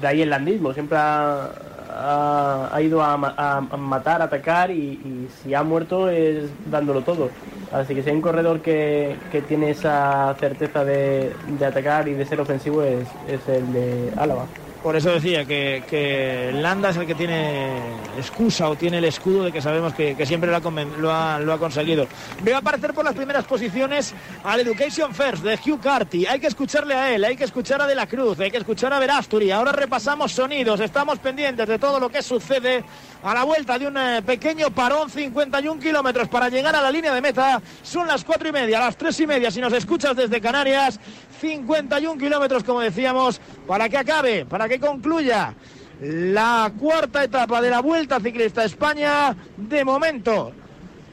[0.00, 1.50] de ahí el landismo, siempre ha,
[1.90, 6.08] ha- ha ido a, ma- a- a matar, a atacar y, y si ha muerto
[6.10, 7.30] es dándolo todo.
[7.72, 12.14] Así que si hay un corredor que, que tiene esa certeza de, de atacar y
[12.14, 14.46] de ser ofensivo es, es el de Álava.
[14.82, 17.78] Por eso decía que, que Landa es el que tiene
[18.16, 22.06] excusa o tiene el escudo de que sabemos que, siempre lo ha conseguido.
[22.42, 24.14] Veo aparecer por las primeras posiciones
[24.44, 26.26] al Education First de Hugh Carty.
[26.26, 28.92] Hay que escucharle a él, hay que escuchar a De la Cruz, hay que escuchar
[28.92, 29.50] a Verasturi.
[29.50, 32.84] Ahora repasamos sonidos, estamos pendientes de todo lo que sucede
[33.22, 37.12] a la vuelta de un eh, pequeño parón, 51 kilómetros para llegar a la línea
[37.12, 37.60] de meta.
[37.82, 41.00] Son las cuatro y media, las tres y media si nos escuchas desde Canarias.
[41.40, 45.54] 51 kilómetros, como decíamos, para que acabe, para que concluya
[46.00, 49.36] la cuarta etapa de la Vuelta Ciclista a España.
[49.56, 50.52] De momento,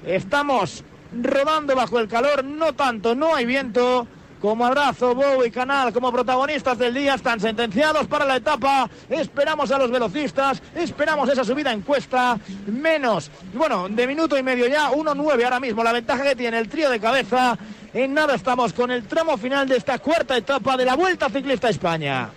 [0.06, 0.84] estamos
[1.22, 4.08] rodando bajo el calor, no tanto, no hay viento.
[4.42, 8.88] Como abrazo, Bow y Canal, como protagonistas del día, están sentenciados para la etapa.
[9.10, 12.38] Esperamos a los velocistas, esperamos esa subida en cuesta.
[12.68, 15.84] Menos, bueno, de minuto y medio ya, 1-9 ahora mismo.
[15.84, 17.58] La ventaja que tiene el trío de cabeza.
[17.96, 21.68] En nada estamos con el tramo final de esta cuarta etapa de la Vuelta Ciclista
[21.68, 22.30] a España.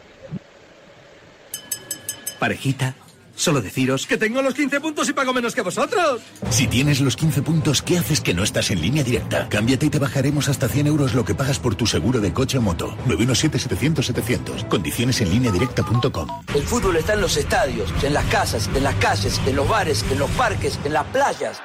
[2.38, 2.94] Parejita,
[3.35, 6.23] solo deciros que tengo los 15 puntos y pago menos que vosotros.
[6.51, 9.49] Si tienes los 15 puntos, ¿qué haces que no estás en línea directa?
[9.49, 12.59] Cámbiate y te bajaremos hasta 100 euros lo que pagas por tu seguro de coche
[12.59, 12.97] o moto.
[13.09, 14.68] 917-700-700.
[14.68, 16.29] Condiciones en lineadirecta.com.
[16.55, 20.05] El fútbol está en los estadios, en las casas, en las calles, en los bares,
[20.09, 21.61] en los parques, en las playas.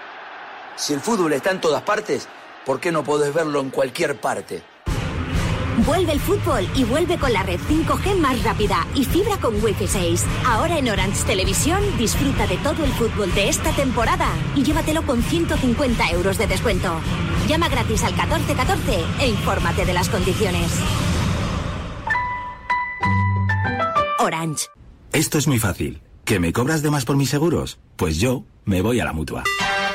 [0.77, 2.27] Si el fútbol está en todas partes,
[2.65, 4.63] ¿por qué no podés verlo en cualquier parte?
[5.85, 9.87] Vuelve el fútbol y vuelve con la red 5G más rápida y fibra con Wi-Fi
[9.87, 10.25] 6.
[10.45, 15.21] Ahora en Orange Televisión disfruta de todo el fútbol de esta temporada y llévatelo con
[15.23, 16.99] 150 euros de descuento.
[17.47, 20.71] Llama gratis al 1414 e infórmate de las condiciones.
[24.19, 24.67] Orange.
[25.11, 26.01] Esto es muy fácil.
[26.23, 27.79] ¿Que me cobras de más por mis seguros?
[27.97, 29.43] Pues yo me voy a la mutua.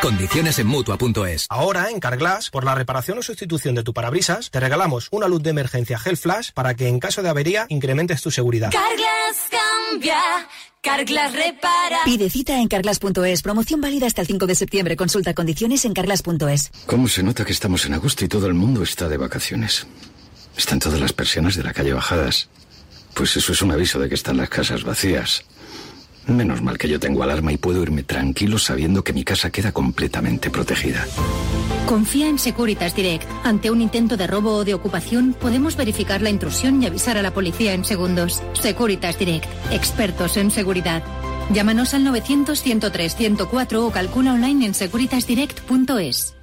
[0.00, 1.46] Condiciones en mutua.es.
[1.48, 5.42] Ahora, en Carglass, por la reparación o sustitución de tu parabrisas, te regalamos una luz
[5.42, 8.70] de emergencia Gel Flash para que en caso de avería incrementes tu seguridad.
[8.72, 10.20] Carglass cambia,
[10.80, 11.98] Carglass repara.
[12.04, 13.42] Pide cita en carglass.es.
[13.42, 14.96] Promoción válida hasta el 5 de septiembre.
[14.96, 16.72] Consulta condiciones en carglass.es.
[16.86, 19.86] ¿Cómo se nota que estamos en agosto y todo el mundo está de vacaciones?
[20.56, 22.48] Están todas las persianas de la calle bajadas.
[23.14, 25.44] Pues eso es un aviso de que están las casas vacías.
[26.26, 29.72] Menos mal que yo tengo alarma y puedo irme tranquilo sabiendo que mi casa queda
[29.72, 31.04] completamente protegida.
[31.86, 33.28] Confía en Securitas Direct.
[33.44, 37.22] Ante un intento de robo o de ocupación, podemos verificar la intrusión y avisar a
[37.22, 38.42] la policía en segundos.
[38.54, 39.46] Securitas Direct.
[39.72, 41.02] Expertos en seguridad.
[41.52, 46.34] Llámanos al 900-103-104 o calcula online en securitasdirect.es.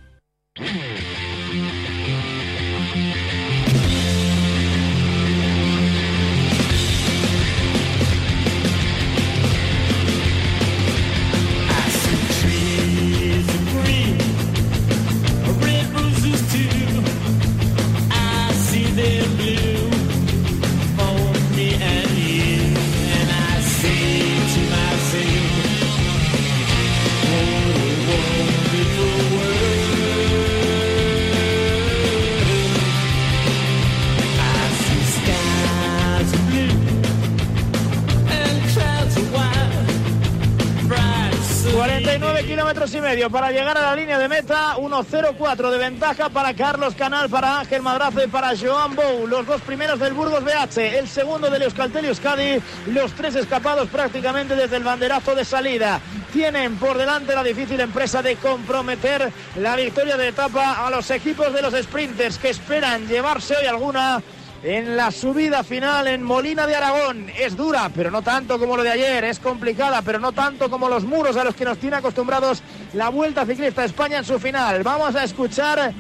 [43.10, 44.76] medio para llegar a la línea de meta.
[44.78, 49.26] 1-0-4 de ventaja para Carlos Canal, para Ángel Madrazo y para Joan Bou.
[49.26, 52.62] Los dos primeros del Burgos BH, el segundo del Euskaltel Euskadi.
[52.86, 56.00] Los tres escapados prácticamente desde el banderazo de salida.
[56.32, 61.52] Tienen por delante la difícil empresa de comprometer la victoria de etapa a los equipos
[61.52, 64.22] de los sprinters que esperan llevarse hoy alguna
[64.64, 67.30] en la subida final en Molina de Aragón.
[67.38, 69.24] Es dura, pero no tanto como lo de ayer.
[69.24, 72.62] Es complicada, pero no tanto como los muros a los que nos tiene acostumbrados
[72.94, 74.84] la Vuelta Ciclista España en su final.
[74.84, 75.94] Vamos a escuchar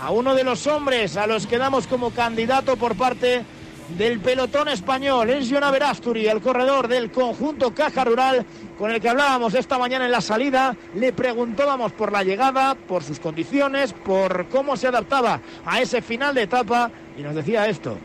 [0.00, 3.44] a uno de los hombres a los que damos como candidato por parte
[3.96, 5.30] del pelotón español.
[5.30, 8.44] Es Jonah Verasturi, el corredor del conjunto Caja Rural,
[8.78, 10.76] con el que hablábamos esta mañana en la salida.
[10.94, 16.34] Le preguntábamos por la llegada, por sus condiciones, por cómo se adaptaba a ese final
[16.34, 17.96] de etapa y nos decía esto.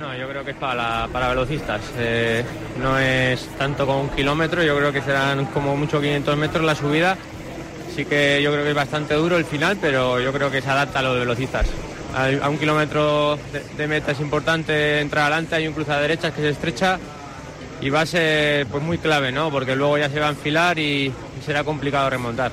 [0.00, 1.82] No, yo creo que es para, para velocistas.
[1.98, 2.42] Eh,
[2.80, 6.74] no es tanto como un kilómetro, yo creo que serán como mucho 500 metros la
[6.74, 7.18] subida.
[7.94, 10.70] Sí que yo creo que es bastante duro el final, pero yo creo que se
[10.70, 11.66] adapta a los velocistas.
[12.16, 13.38] A, un kilómetro
[13.76, 16.98] de, meta es importante entrar adelante, hay un cruce a derechas que se estrecha
[17.82, 19.50] y va a ser pues muy clave, ¿no?
[19.50, 22.52] Porque luego ya se va a enfilar y, y será complicado remontar.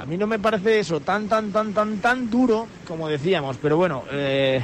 [0.00, 3.76] A mí no me parece eso tan, tan, tan, tan, tan duro como decíamos, pero
[3.76, 4.62] bueno, eh,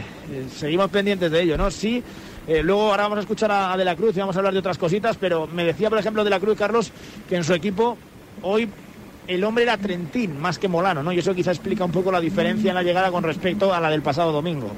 [0.54, 1.70] seguimos pendientes de ello, ¿no?
[1.70, 2.02] Sí,
[2.46, 4.58] eh, luego ahora vamos a escuchar a, De la Cruz y vamos a hablar de
[4.58, 6.92] otras cositas, pero me decía, por ejemplo, De la Cruz, Carlos,
[7.28, 7.96] que en su equipo
[8.42, 8.68] hoy
[9.26, 11.12] el hombre era Trentín más que Molano, ¿no?
[11.12, 13.90] Y eso quizá explica un poco la diferencia en la llegada con respecto a la
[13.90, 14.68] del pasado domingo.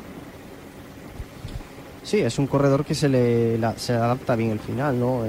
[2.02, 5.24] Sí, es un corredor que se le se adapta bien el final, ¿no?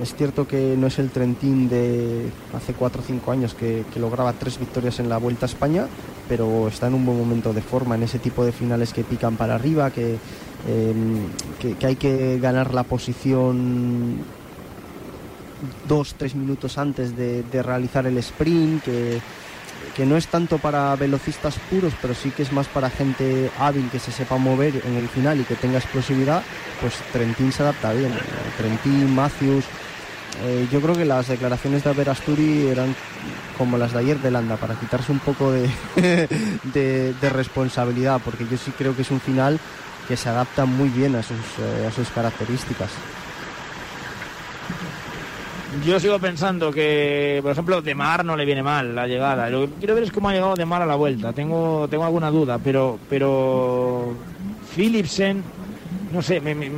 [0.00, 4.32] Es cierto que no es el Trentín de hace 4 o 5 años que, lograba
[4.32, 5.86] tres victorias en la Vuelta a España,
[6.28, 9.36] pero está en un buen momento de forma, en ese tipo de finales que pican
[9.36, 10.16] para arriba, que,
[10.66, 10.94] eh,
[11.78, 14.18] que, hay que ganar la posición
[15.86, 19.20] dos, tres minutos antes de, realizar el sprint, que,
[19.94, 23.88] que, no es tanto para velocistas puros, pero sí que es más para gente hábil
[23.90, 26.42] que se sepa mover en el final y que tenga explosividad,
[26.80, 28.12] pues Trentín se adapta bien.
[28.56, 29.64] Trentín, Matthews.
[30.40, 32.94] Eh, yo creo que las declaraciones de Averasturi eran
[33.56, 35.70] como las de ayer de Landa, para quitarse un poco de,
[36.74, 39.60] de, responsabilidad, porque yo sí creo que es un final
[40.08, 42.90] que se adapta muy bien a sus, eh, a sus características.
[45.86, 49.48] Yo sigo pensando que, por ejemplo, de Mar no le viene mal la llegada.
[49.48, 51.32] Lo que quiero ver es cómo ha llegado de Mar a la vuelta.
[51.32, 54.14] Tengo, tengo alguna duda, pero, pero
[54.74, 55.42] Philipsen,
[56.12, 56.70] no sé, me, me,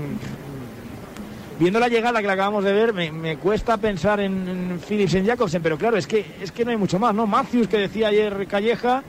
[1.59, 5.27] viendo la llegada que la acabamos de ver, me, me cuesta pensar en, en Philipsen
[5.27, 7.27] Jacobsen, pero claro, es que, es que no hay mucho más, ¿no?
[7.27, 9.03] Matthews, que decía ayer Calleja,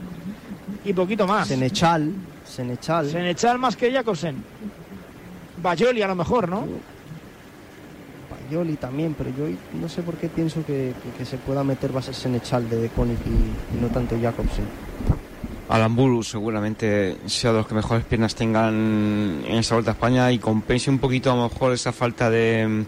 [0.84, 1.48] y poquito más.
[1.48, 2.12] Senechal,
[2.44, 3.10] Senechal.
[3.10, 4.42] Senechal más que Jacobsen.
[5.62, 6.66] Bayoli a lo mejor, ¿no?
[8.50, 9.46] Yoli también, pero yo
[9.80, 13.18] no sé por qué pienso que, que, que se pueda meter ser Senechal de Koenig
[13.26, 14.64] y, y, no tanto Jacobsen.
[15.68, 20.38] Alamburu seguramente sea de los que mejores piernas tengan en esta vuelta a España y
[20.38, 22.84] compense un poquito a lo mejor esa falta de,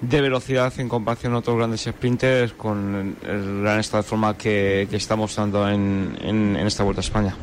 [0.00, 4.86] de velocidad en comparación a otros grandes sprinters con el gran estado de forma que,
[4.90, 7.36] que está mostrando en, en, en esta vuelta a España.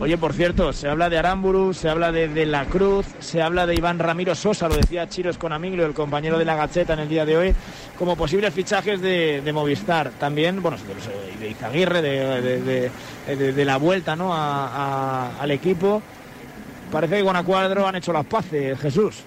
[0.00, 3.66] Oye, por cierto, se habla de Aramburu, se habla de, de, La Cruz, se habla
[3.66, 7.00] de Iván Ramiro Sosa, lo decía Chiros con Amiglio, el compañero de la Gacheta en
[7.00, 7.54] el día de hoy,
[7.98, 10.10] como posibles fichajes de, de Movistar.
[10.10, 12.90] También, bueno, de, de Izaguirre, de,
[13.52, 14.32] de, la vuelta ¿no?
[14.32, 16.00] A, a, al equipo.
[16.92, 19.24] Parece que con Acuadro han hecho las paces, Jesús.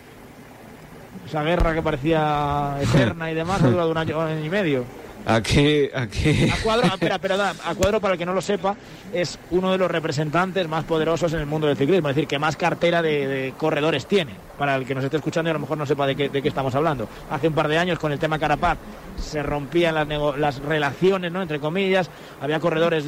[1.28, 5.01] Esa guerra que parecía eterna y demás ha durado un año, un año y medio.
[5.26, 6.50] Aquí, aquí.
[6.50, 8.76] A cuadro, espera, espera, a cuadro, para el que no lo sepa,
[9.14, 12.40] es uno de los representantes más poderosos en el mundo del ciclismo, es decir, que
[12.40, 14.34] más cartera de, corredores tiene.
[14.58, 16.42] Para el que nos esté escuchando y a lo mejor no sepa de qué, de
[16.42, 17.08] qué estamos hablando.
[17.30, 18.78] Hace un par de años, con el tema Carapaz,
[19.18, 20.08] se rompían las,
[20.38, 21.42] las relaciones, ¿no?
[21.42, 22.10] entre comillas.
[22.42, 23.06] Había corredores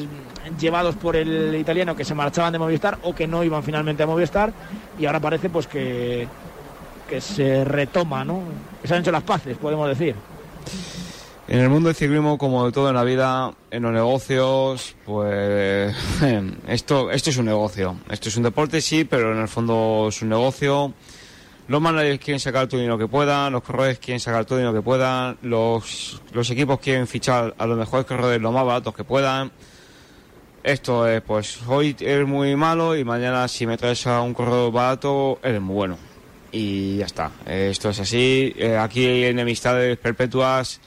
[0.59, 4.07] llevados por el italiano que se marchaban de Movistar o que no iban finalmente a
[4.07, 4.51] Movistar.
[4.99, 6.27] Y ahora parece pues que,
[7.07, 8.41] que se retoma, ¿no?
[8.83, 10.15] Se han hecho las paces, podemos decir.
[11.45, 15.93] En el mundo del ciclismo, como de todo en la vida, en los negocios, pues
[16.67, 17.97] esto, esto es un negocio.
[18.09, 20.93] Esto es un deporte, sí, pero en el fondo es un negocio.
[21.67, 24.63] Los managers quieren sacar todo el dinero que puedan, los corredores quieren sacar todo el
[24.63, 28.95] dinero que puedan, los, los equipos quieren fichar a los mejores corredores lo más baratos
[28.95, 29.51] que puedan.
[30.63, 34.71] Esto es, pues hoy eres muy malo y mañana si me traes a un corredor
[34.71, 35.97] barato, eres muy bueno.
[36.53, 37.31] Y ya está.
[37.45, 38.53] Esto es así.
[38.57, 40.79] Eh, aquí hay enemistades perpetuas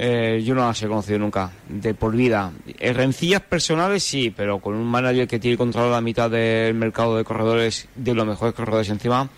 [0.00, 2.52] eh, yo no las he conocido nunca, de por vida.
[2.78, 7.16] Eh, rencillas personales sí, pero con un manager que tiene controlado la mitad del mercado
[7.16, 9.28] de corredores, de los mejores corredores encima,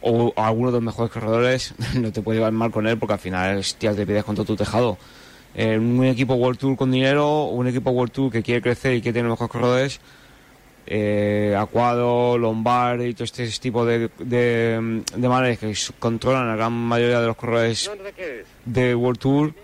[0.00, 3.20] o alguno de los mejores corredores, no te puede llevar mal con él porque al
[3.20, 4.98] final es tiras de piedras contra tu tejado.
[5.54, 9.00] Eh, un equipo World Tour con dinero, un equipo World Tour que quiere crecer y
[9.00, 10.00] que tiene mejores corredores,
[10.88, 16.72] eh, Acuado, Lombard y todo este tipo de, de, de maneras que controlan la gran
[16.72, 17.88] mayoría de los corredores
[18.64, 19.54] de World Tour,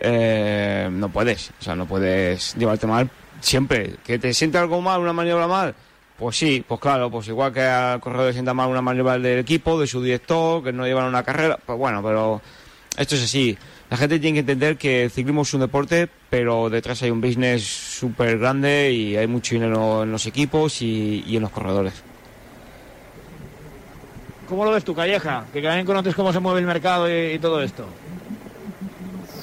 [0.00, 3.96] eh, no puedes, o sea, no puedes llevarte mal siempre.
[4.04, 5.74] ¿Que te siente algo mal, una maniobra mal?
[6.18, 9.38] Pues sí, pues claro, pues igual que al corredor le sienta mal una maniobra del
[9.38, 12.42] equipo, de su director, que no llevan una carrera, pues bueno, pero
[12.96, 13.56] esto es así.
[13.88, 17.20] La gente tiene que entender que el ciclismo es un deporte, pero detrás hay un
[17.20, 21.94] business súper grande y hay mucho dinero en los equipos y, en los corredores.
[24.48, 25.44] ¿Cómo lo ves tú, Calleja?
[25.52, 27.86] Que también conoces cómo se mueve el mercado y todo esto.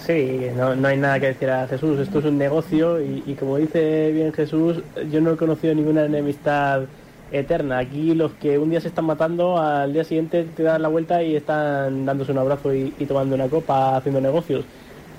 [0.07, 3.57] Sí, no, no, hay nada que decir a Jesús, esto es un negocio y, como
[3.57, 4.81] dice bien Jesús,
[5.11, 6.83] yo no he conocido ninguna enemistad
[7.29, 7.79] eterna.
[7.79, 11.21] Aquí los que un día se están matando, al día siguiente te dan la vuelta
[11.23, 14.63] y están dándose un abrazo y, tomando una copa, haciendo negocios.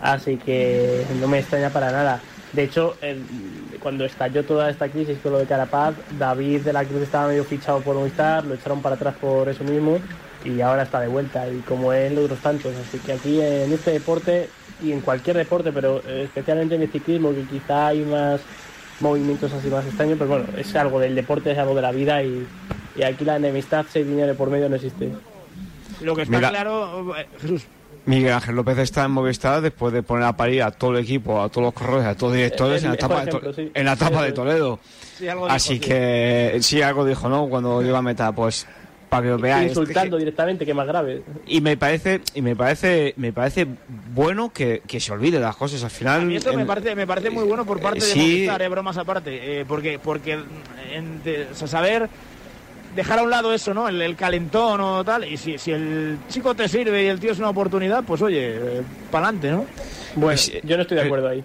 [0.01, 2.23] Así que no me extraña para nada.
[2.55, 2.97] De hecho,
[3.83, 7.45] cuando estalló toda esta crisis con lo de Carapaz, David de la Cruz estaba medio
[7.45, 9.99] fichado por Movistar, lo echaron para atrás por eso mismo
[10.47, 12.73] y ahora está de vuelta y como él otros tantos.
[12.75, 14.49] Así que aquí en este deporte
[14.83, 18.41] y en cualquier deporte, pero especialmente en el ciclismo, que quizá hay más
[19.01, 22.23] movimientos así más extraños, pero bueno, es algo del deporte, es algo de la vida
[22.23, 22.47] y,
[22.97, 25.11] y aquí la enemistad, si hay dinero por medio, no existe.
[26.01, 27.67] Lo que está Mira, claro, eh, Jesús.
[28.07, 31.43] Miguel Ángel López está en Movistar después de poner a parir a todo el equipo,
[31.43, 33.71] a todos los corredores, a todos los directores eh, en la etapa, ejemplo, de, sí.
[33.75, 34.79] en la etapa de Toledo.
[35.19, 37.49] Sí, Así dijo, que sí, algo dijo, ¿no?
[37.49, 38.67] Cuando llegó a meta, pues
[39.09, 39.69] para que lo veáis.
[39.71, 41.23] Insultando directamente, que más grave.
[41.47, 43.67] Y me parece, y me parece, me parece
[44.19, 45.85] bueno que, que se olvide las cosas.
[45.85, 46.23] Al final.
[46.23, 48.63] A mí esto en, me parece, me parece muy bueno por parte sí, de Movistar,
[48.63, 50.41] eh, bromas aparte, eh, porque, porque
[50.93, 52.11] en, de, o sea, saber
[52.97, 53.89] dejar a un lado eso, ¿no?
[53.89, 55.25] El, el, calentón o tal.
[55.25, 58.57] Y si, si el chico te sirve y el tío es una oportunidad, pues oye,
[58.57, 59.67] eh, para adelante, ¿no?
[60.17, 61.45] Bueno, yo no estoy de acuerdo ahí.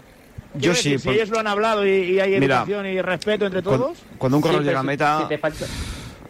[0.55, 1.09] Yo decir, sí.
[1.09, 3.99] Si ellos lo han hablado y, y hay educación Mira, y respeto entre todos.
[4.17, 5.19] Cuando, cuando un corredor sí, llega a meta.
[5.21, 5.65] Si te falta...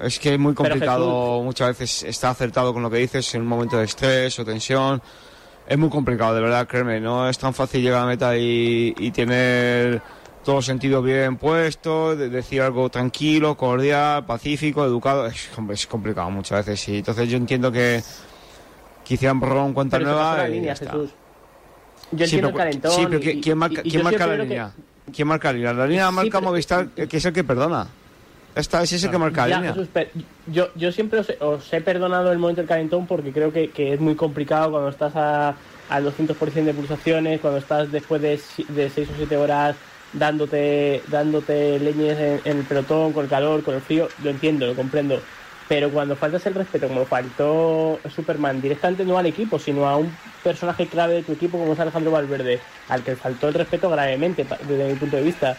[0.02, 3.48] Es que es muy complicado, muchas veces está acertado con lo que dices en un
[3.48, 5.02] momento de estrés o tensión.
[5.68, 6.99] Es muy complicado, de verdad, créeme.
[6.99, 10.01] No es tan fácil llegar a meta y, y tener
[10.43, 15.26] todo sentido bien puesto, de decir algo tranquilo, cordial, pacífico, educado.
[15.26, 16.89] Es, es complicado muchas veces.
[16.89, 18.03] Y entonces yo entiendo que,
[19.05, 20.38] que hicieran borrón cuenta nueva.
[20.38, 20.76] La línea.
[20.76, 21.11] Jesús.
[22.11, 22.91] Yo sí, entiendo pero, el calentón.
[22.91, 24.72] sí, pero y, ¿quién marca, y, y ¿quién marca la línea?
[24.76, 25.11] Que...
[25.14, 25.74] ¿Quién marca la línea?
[25.74, 26.51] La línea marca pero...
[26.51, 27.88] Movistar, que es el que perdona.
[28.56, 29.74] Esta es ese que marca ya, la línea.
[29.74, 29.89] Jesús,
[30.47, 33.93] yo, yo siempre os, os, he perdonado el momento del calentón porque creo que, que
[33.93, 35.56] es muy complicado cuando estás a,
[35.89, 38.39] al 200% de pulsaciones, cuando estás después de,
[38.70, 39.76] de 6 o 7 horas
[40.14, 44.68] dándote, dándote leñes en, en, el pelotón, con el calor, con el frío, lo entiendo,
[44.68, 45.20] lo comprendo.
[45.68, 50.16] Pero cuando faltas el respeto, como faltó Superman, directamente no al equipo, sino a un
[50.43, 54.45] personaje clave de tu equipo como es Alejandro Valverde, al que faltó el respeto gravemente
[54.68, 55.56] desde mi punto de vista.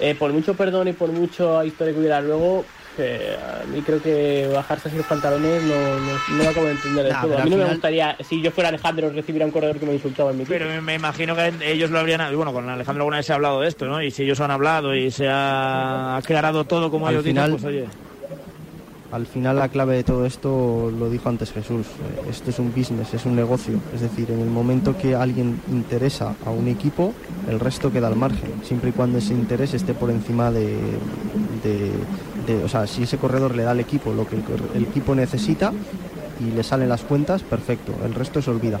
[0.00, 2.64] Eh, por mucho perdón y por mucha historia que hubiera luego,
[2.98, 7.12] eh, a mí creo que bajarse así los pantalones no, no, no acabo de entender
[7.12, 7.38] Nah, todo.
[7.38, 9.94] A mí no me gustaría, si yo fuera Alejandro, recibir a un corredor que me
[9.94, 10.44] insultaba en mi.
[10.44, 12.34] Pero me, me imagino que ellos lo habrían.
[12.34, 14.02] Bueno, con Alejandro alguna vez se ha hablado de esto, ¿no?
[14.02, 17.62] Y si ellos han hablado y se ha aclarado todo como Al ellos final- dicen,
[17.62, 18.13] pues oye.
[19.14, 22.74] Al final la clave de todo esto lo dijo antes Jesús, eh, esto es un
[22.74, 27.14] business, es un negocio, es decir, en el momento que alguien interesa a un equipo,
[27.48, 30.74] el resto queda al margen, siempre y cuando ese interés esté por encima de,
[32.64, 35.72] o sea, si ese corredor le da al equipo lo que el, equipo necesita
[36.40, 38.80] y le salen las cuentas, perfecto, el resto se olvida.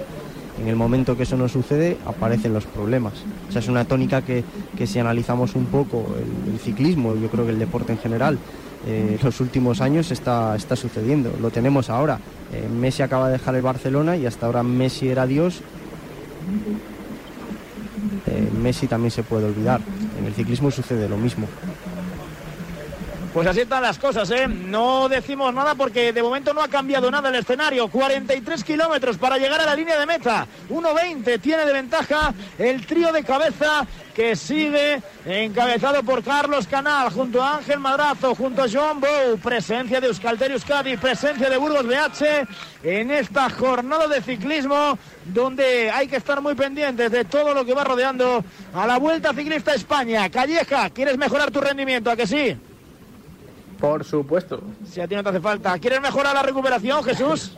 [0.60, 3.12] En el momento que eso no sucede, aparecen los problemas.
[3.48, 4.42] O sea, es una tónica que,
[4.76, 6.06] que si analizamos un poco
[6.52, 8.38] el ciclismo, yo creo que el deporte en general,
[8.86, 11.34] eh, los últimos años está, está sucediendo.
[11.40, 12.18] Lo tenemos ahora.
[12.52, 15.60] Eh, Messi acaba de dejar el Barcelona y hasta ahora Messi era Dios.
[18.26, 19.80] Eh, Messi también se puede olvidar.
[20.18, 21.46] En el ciclismo sucede lo mismo.
[23.34, 24.46] Pues así están las cosas, ¿eh?
[24.46, 27.88] No decimos nada porque de momento no ha cambiado nada el escenario.
[27.88, 30.46] 43 kilómetros para llegar a la línea de meta.
[30.70, 37.42] 1.20 tiene de ventaja el trío de cabeza que sigue encabezado por Carlos Canal, junto
[37.42, 42.46] a Ángel Madrazo, junto a Joan Bou, presencia de Euskaltel Euskadi, presencia de Burgos BH
[42.84, 47.74] en esta jornada de ciclismo donde hay que estar muy pendientes de todo lo que
[47.74, 50.30] va rodeando a la Vuelta Ciclista España.
[50.30, 52.12] Calleja, ¿quieres mejorar tu rendimiento?
[52.12, 52.56] ¿A que sí?
[53.84, 54.62] Por supuesto.
[54.90, 55.78] Si a ti no te hace falta.
[55.78, 57.52] ¿Quieres mejorar la recuperación, Jesús?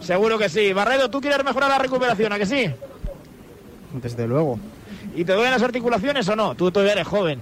[0.00, 0.72] Seguro que sí.
[0.72, 2.32] Barredo, ¿tú quieres mejorar la recuperación?
[2.32, 2.70] ¿A que sí?
[3.94, 4.60] Desde luego.
[5.16, 6.54] ¿Y te duelen las articulaciones o no?
[6.54, 7.40] Tú todavía eres joven.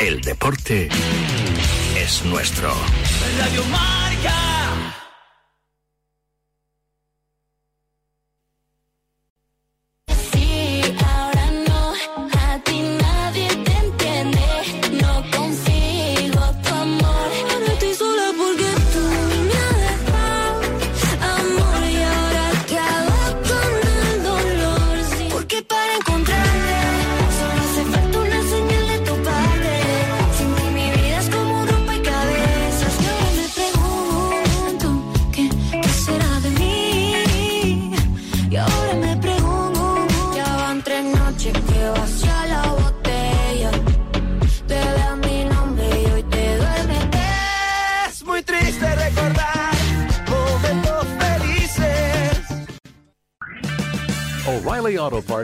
[0.00, 0.88] El deporte
[1.96, 2.72] es nuestro.
[3.40, 5.07] Radio Marca.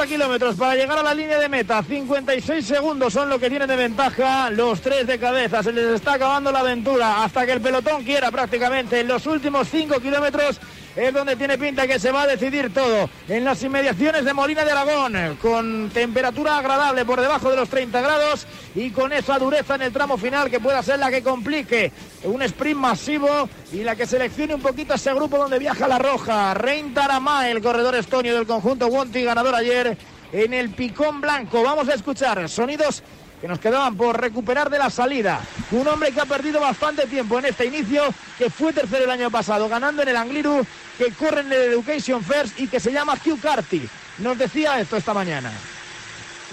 [0.00, 1.82] 40 kilómetros para llegar a la línea de meta.
[1.82, 5.62] 56 segundos son lo que tienen de ventaja los tres de cabeza.
[5.62, 9.00] Se les está acabando la aventura hasta que el pelotón quiera prácticamente.
[9.00, 10.58] En los últimos 5 kilómetros
[11.00, 13.08] es donde tiene pinta que se va a decidir todo.
[13.26, 18.00] En las inmediaciones de Molina de Aragón, con temperatura agradable por debajo de los 30
[18.02, 21.90] grados y con esa dureza en el tramo final que pueda ser la que complique
[22.24, 26.52] un sprint masivo y la que seleccione un poquito ese grupo donde viaja la roja.
[26.52, 29.96] Rein Taramá, el corredor estonio del conjunto Wonti, ganador ayer
[30.32, 31.62] en el Picón Blanco.
[31.62, 33.02] Vamos a escuchar sonidos
[33.40, 35.40] que nos quedaban por recuperar de la salida.
[35.70, 38.04] Un hombre que ha perdido bastante tiempo en este inicio,
[38.36, 40.64] que fue tercero el año pasado, ganando en el Angliru,
[40.98, 43.88] que corre en el Education First y que se llama Hugh Carty.
[44.18, 45.50] Nos decía esto esta mañana.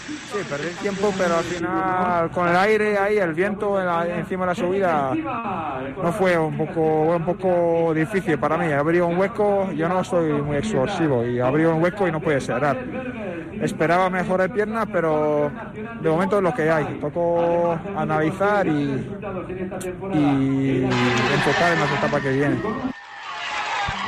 [0.07, 4.55] Sí, perdí tiempo, pero al final con el aire ahí, el viento encima de la
[4.55, 5.13] subida,
[6.01, 8.71] no fue un poco, un poco difícil para mí.
[8.71, 12.39] Abrió un hueco, yo no soy muy explosivo y abrió un hueco y no puede
[12.39, 12.77] cerrar.
[13.61, 15.51] Esperaba mejor piernas, pero
[15.99, 16.85] de momento es lo que hay.
[17.01, 18.71] Tocó analizar y,
[20.13, 20.83] y
[21.33, 22.61] enfocar en las etapas que vienen.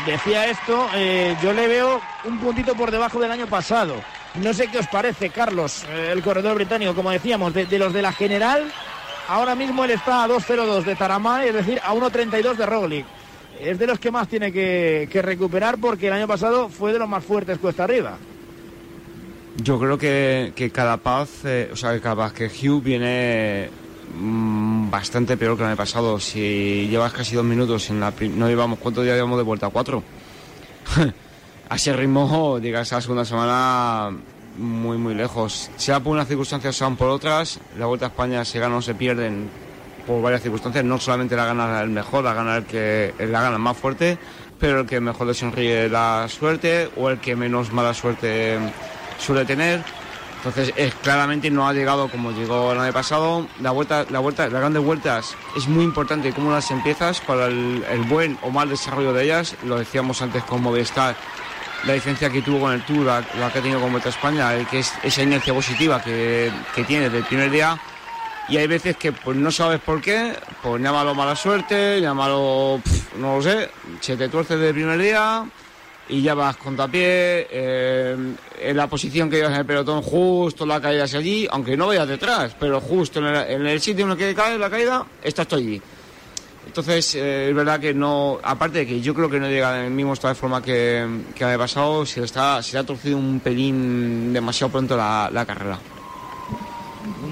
[0.06, 3.96] Decía esto, eh, yo le veo un puntito por debajo del año pasado.
[4.42, 8.02] No sé qué os parece, Carlos, eh, el corredor británico, como decíamos, de, los de
[8.02, 8.72] la general,
[9.28, 13.06] ahora mismo él está a 2.02 de Taramá, es decir, a 1.32 de Roglic.
[13.60, 17.10] Es de los que más tiene que, recuperar porque el año pasado fue de los
[17.10, 18.18] más fuertes cuesta arriba.
[19.62, 23.70] Yo creo que, que Carapaz, eh, o sea, que Carapaz, que Hugh viene
[24.18, 26.18] mm, bastante peor que el año pasado.
[26.18, 29.68] Si llevas casi dos minutos en la no llevamos, ¿cuántos días llevamos de vuelta?
[29.70, 30.02] ¿Cuatro?
[31.70, 34.12] a ese ritmo, llegas a la segunda semana
[34.58, 35.70] muy, muy lejos.
[35.78, 38.96] Sea por unas circunstancias, sean por otras, la Vuelta a España se gana o se
[38.96, 39.50] pierden
[40.08, 40.84] por varias circunstancias.
[40.84, 44.18] No solamente la gana el mejor, la gana el que la gana más fuerte,
[44.60, 48.58] pero el que mejor le sonríe la suerte o el que menos mala suerte
[49.20, 49.84] suele tener.
[50.38, 53.46] Entonces, es, claramente no ha llegado como llegó el año pasado.
[53.62, 57.84] La vuelta, la vuelta, las grandes vueltas es muy importante cómo las empiezas para el,
[57.92, 59.56] el buen o mal desarrollo de ellas.
[59.66, 61.18] Lo decíamos antes con Movistar,
[61.86, 64.56] la diferencia que tuvo con el Tour, la, que ha tenido con Vuelta a España,
[64.56, 67.80] es esa inercia positiva que, que tiene desde el primer día.
[68.50, 73.18] Y hay veces que pues no sabes por qué, pues llámalo mala suerte, llámalo, pf,
[73.18, 73.70] no lo sé,
[74.00, 75.46] se te tuerce desde el primer día
[76.10, 78.18] y ya vas contapié, eh,
[78.60, 81.88] en la posición que llevas en el pelotón, justo la caída es allí, aunque no
[81.88, 85.06] vayas detrás, pero justo en el, en el sitio en el que cae la caída,
[85.24, 85.80] estás allí.
[86.70, 89.86] Entonces, eh, es verdad que no, aparte de que yo creo que no llega en
[89.86, 91.04] el mismo estado de forma que,
[91.34, 95.48] que año pasado, se le, está, se ha torcido un pelín demasiado pronto la, la
[95.48, 95.80] carrera.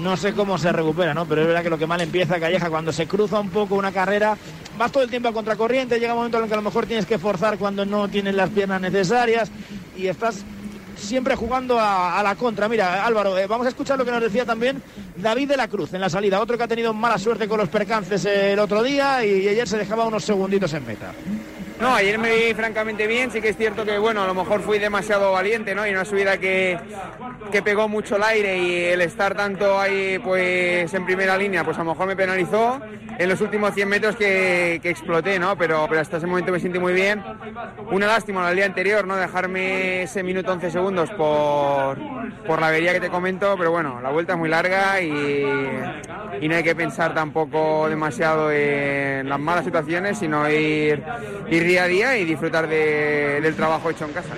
[0.02, 1.24] no sé cómo se recupera, ¿no?
[1.24, 3.92] Pero es verdad que lo que mal empieza Calleja cuando se cruza un poco una
[3.92, 4.36] carrera,
[4.76, 6.86] vas todo el tiempo a contracorriente, llega un momento en el que a lo mejor
[6.86, 9.52] tienes que forzar cuando no tienes las piernas necesarias
[9.96, 10.44] y estás
[10.98, 12.68] siempre jugando a, la contra.
[12.68, 14.82] Mira, Álvaro, eh, vamos a escuchar lo que nos decía también
[15.16, 17.68] David de la Cruz en la salida, otro que ha tenido mala suerte con los
[17.68, 21.12] percances el otro día y ayer se dejaba unos segunditos en meta.
[21.80, 24.62] No, ayer me vi francamente bien, sí que es cierto que bueno, a lo mejor
[24.62, 25.86] fui demasiado valiente, ¿no?
[25.86, 26.76] Y una subida que,
[27.52, 31.76] que pegó mucho el aire y el estar tanto ahí pues en primera línea, pues
[31.78, 32.80] a lo mejor me penalizó
[33.18, 35.56] en los últimos 100 metros que, que exploté, ¿no?
[35.56, 37.22] Pero, hasta ese momento me sentí muy bien.
[37.90, 39.16] Una lástima el día anterior, ¿no?
[39.16, 41.98] Dejarme ese minuto 11 segundos por,
[42.46, 45.44] por la avería que te comento, pero bueno, la vuelta es muy larga y,
[46.40, 51.02] y no hay que pensar tampoco demasiado en las malas situaciones, sino ir,
[51.50, 54.30] ir día a día y disfrutar de- del trabajo hecho en casa.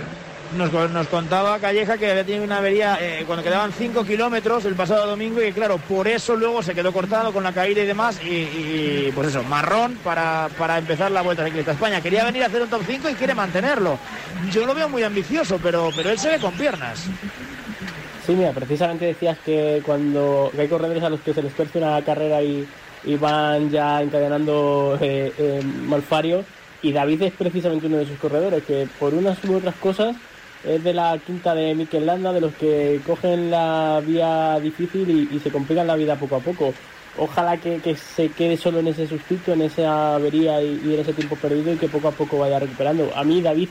[0.56, 4.74] Nos, nos contaba Calleja que había tenido una avería eh, cuando quedaban 5 kilómetros el
[4.74, 7.86] pasado domingo y que claro, por eso luego se quedó cortado con la caída y
[7.86, 12.00] demás y, y, pues eso, marrón para, para empezar la Vuelta Ciclista a España.
[12.00, 13.96] Quería venir a hacer un top 5 y quiere mantenerlo.
[14.50, 17.04] Yo lo veo muy ambicioso, pero, pero él se ve con piernas.
[18.26, 22.02] Sí, mira, precisamente decías que cuando hay corredores a los que se les tuerce una
[22.02, 22.66] carrera y,
[23.04, 26.44] y van ya encadenando eh, eh, malfario,
[26.82, 30.16] y David es precisamente uno de esos corredores que por unas u otras cosas
[30.64, 35.38] es de la quinta de Mikel Landa, de los que cogen la vía difícil y,
[35.40, 36.74] se complican la vida poco a poco.
[37.18, 41.36] Ojalá que, se quede solo en ese sustituto, en esa avería y, en ese tiempo
[41.36, 43.10] perdido y que poco a poco vaya recuperando.
[43.14, 43.68] A mí David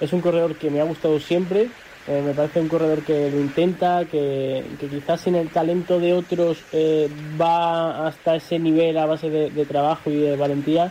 [0.00, 1.68] es un corredor que me ha gustado siempre,
[2.08, 6.58] eh, me parece un corredor que lo intenta, que, quizás sin el talento de otros
[6.72, 7.08] eh,
[7.40, 10.90] va hasta ese nivel a base de trabajo y de valentía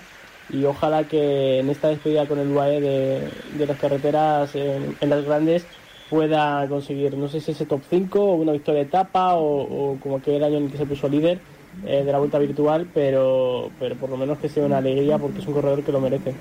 [0.53, 5.65] y ojalá que en esta despedida con el UAE de, las carreteras en, las grandes
[6.09, 9.99] pueda conseguir, no sé si ese top 5 o una victoria de etapa o, o
[9.99, 11.39] como aquel año en el que se puso líder
[11.85, 15.39] eh, de la vuelta virtual, pero, pero por lo menos que sea una alegría porque
[15.39, 16.33] es un corredor que lo merece.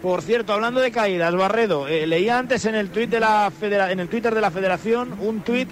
[0.00, 3.90] Por cierto, hablando de caídas, Barredo, eh, leía antes en el, tuit de la federa-
[3.90, 5.68] en el Twitter de la Federación un tuit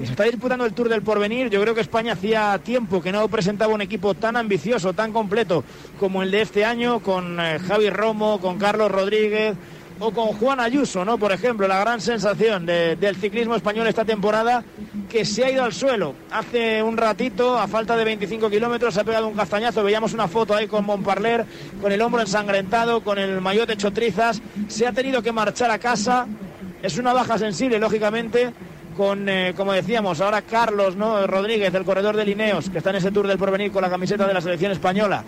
[0.00, 1.50] y se está disputando el Tour del Porvenir.
[1.50, 5.64] Yo creo que España hacía tiempo que no presentaba un equipo tan ambicioso, tan completo
[5.98, 9.56] como el de este año, con eh, Javi Romo, con Carlos Rodríguez
[10.00, 11.18] o con Juan Ayuso, ¿no?
[11.18, 14.62] Por ejemplo, la gran sensación de- del ciclismo español esta temporada
[15.10, 16.14] que se ha ido al suelo.
[16.30, 19.82] Hace un ratito, a falta de 25 kilómetros, se ha pegado un castañazo.
[19.82, 21.44] Veíamos una foto ahí con Montparler,
[21.82, 24.40] con el hombro ensangrentado, con el maillot hecho trizas.
[24.68, 26.28] Se ha tenido que marchar a casa.
[26.80, 28.52] Es una baja sensible, lógicamente,
[28.98, 30.96] con, eh, como decíamos, ahora Carlos.
[30.96, 34.26] Rodríguez, el corredor de Lineos, que está en ese Tour del Porvenir con la camiseta
[34.26, 35.22] de la selección española.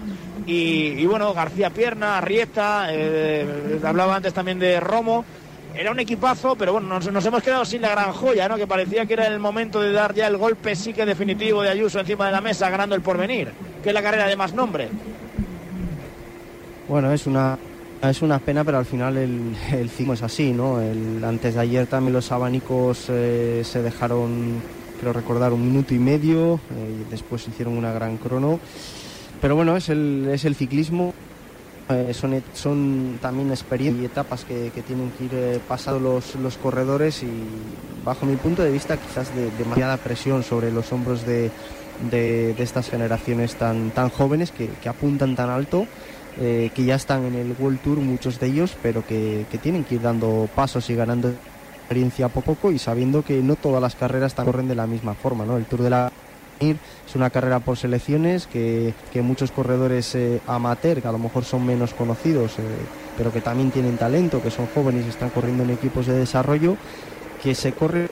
[0.45, 5.25] Y, y bueno, García Pierna, Arrieta, eh, hablaba antes también de Romo.
[5.73, 8.57] Era un equipazo, pero bueno, nos, nos hemos quedado sin la gran joya, ¿no?
[8.57, 11.71] Que parecía que era el momento de dar ya el golpe sí que definitivo de
[11.71, 13.53] Ayuso encima de la mesa, ganando el porvenir,
[13.85, 14.89] que es la carrera de más nombre.
[16.89, 17.57] Bueno, es una
[18.03, 20.79] es una pena, pero al final el, el ciclo es así, ¿no?
[21.23, 24.63] Antes de ayer también los abanicos eh, se dejaron,
[25.01, 28.59] creo recordar, un minuto y medio, eh, y después hicieron una gran crono.
[29.41, 31.13] Pero bueno, es el, es el ciclismo,
[31.91, 36.57] eh, son, son también experiencias y etapas que, que tienen que ir pasando los, los
[36.57, 37.31] corredores y
[38.05, 41.51] bajo mi punto de vista quizás de demasiada presión sobre los hombros de,
[42.11, 45.87] de, de estas generaciones tan, tan jóvenes que, que apuntan tan alto,
[46.41, 49.97] eh, que ya están en el World Tour muchos de ellos, pero que, tienen que
[49.97, 53.95] ir dando pasos y ganando experiencia poco a poco y sabiendo que no todas las
[53.95, 55.57] carreras corren de la misma forma, ¿no?
[55.57, 56.13] El Tour de la
[56.61, 61.45] es una carrera por selecciones que, que muchos corredores eh, amateur, que a lo mejor
[61.45, 62.63] son menos conocidos, eh,
[63.17, 66.77] pero que también tienen talento, que son jóvenes y están corriendo en equipos de desarrollo,
[67.43, 68.09] que se corre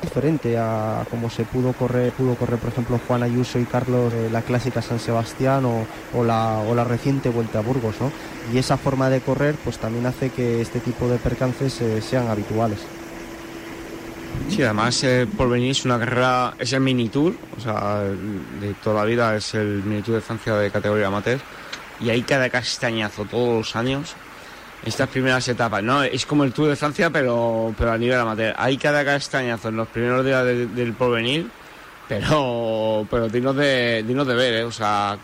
[0.00, 4.28] diferente a como se pudo correr, pudo correr por ejemplo Juan Ayuso y Carlos eh,
[4.30, 8.10] la clásica San Sebastián o, o la, o la reciente Vuelta a Burgos, ¿no?
[8.52, 12.28] Y esa forma de correr pues también hace que este tipo de percances eh, sean
[12.28, 12.80] habituales.
[14.48, 18.74] Sí, además eh, por venir es una carrera, es el mini tour, o sea, de
[18.82, 21.40] toda la vida es el mini tour de Francia de categoría amateur
[22.00, 24.14] y hay cada castañazo todos los años.
[24.84, 26.02] Estas primeras etapas, ¿no?
[26.02, 28.54] Es como el Tour de Francia, pero, pero a nivel amateur.
[28.56, 31.48] Hay cada castañazo en los primeros días de- del porvenir,
[32.08, 34.64] pero, pero dignos de, dignos de ver, ¿eh?
[34.64, 35.18] O sea,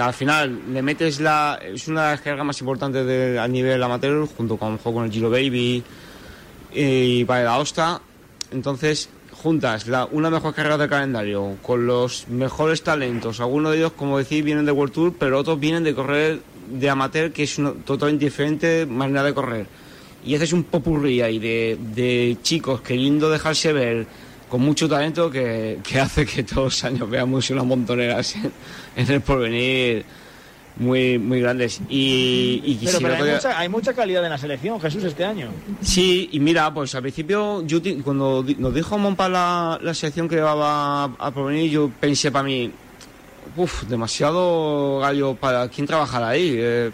[0.00, 1.58] al final le metes la.
[1.62, 5.10] Es una de las cargas más importantes de- a nivel amateur, junto con, con el
[5.12, 5.84] Giro Baby
[6.72, 8.00] y para la Osta.
[8.50, 13.40] Entonces, juntas la, una mejor carrera de calendario con los mejores talentos.
[13.40, 16.90] Algunos de ellos, como decís, vienen de World Tour, pero otros vienen de correr de
[16.90, 19.66] amateur, que es una totalmente diferente manera de correr.
[20.24, 24.06] Y haces un popurrí ahí de, de chicos queriendo dejarse ver
[24.48, 28.52] con mucho talento que, que hace que todos los años veamos unas montoneras en,
[28.96, 30.04] en el porvenir
[30.76, 31.80] muy, muy grandes.
[31.88, 35.04] Y, y Pero, si pero el hay, mucha, hay mucha calidad en la selección, Jesús,
[35.04, 35.48] este año.
[35.80, 40.36] Sí, y mira, pues al principio, yo cuando nos dijo Monpa la, la sección que
[40.36, 42.70] llevaba a, a provenir, yo pensé para mí,
[43.56, 46.54] uff, demasiado gallo para quién trabajará ahí.
[46.56, 46.90] Eh,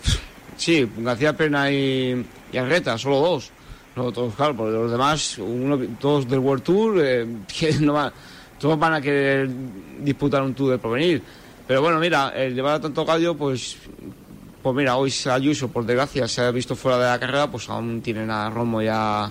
[0.57, 3.51] sí, García Pena y, y Arreta, solo dos.
[3.95, 7.27] No, todos, claro, porque los demás, uno, todos del World Tour, eh,
[7.59, 8.13] que no van-
[8.59, 9.51] todos van a querer
[10.01, 11.23] disputar un Tour de provenir.
[11.67, 13.77] Pero bueno, mira, el llevar a tanto gallo, pues
[14.63, 18.01] pues mira, hoy Ayuso, por desgracia, se ha visto fuera de la carrera, pues aún
[18.01, 19.29] tienen a Romo y a,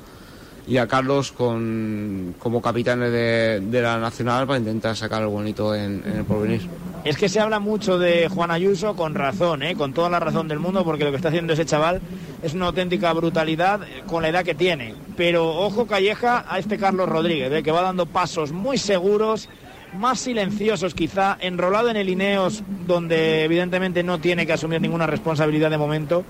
[0.67, 5.73] y a Carlos con, como capitanes de, de la Nacional para intentar sacar algo bonito
[5.75, 6.67] en, el porvenir.
[7.03, 9.75] Es que se habla mucho de Juan Ayuso con razón, ¿eh?
[9.75, 11.99] con toda la razón del mundo, porque lo que está haciendo ese chaval
[12.43, 14.93] es una auténtica brutalidad eh, con la edad que tiene.
[15.17, 17.63] Pero ojo Calleja a este Carlos Rodríguez, ¿eh?
[17.63, 19.49] que va dando pasos muy seguros,
[19.97, 25.71] más silenciosos quizá, enrolado en el Ineos, donde evidentemente no tiene que asumir ninguna responsabilidad
[25.71, 26.23] de momento.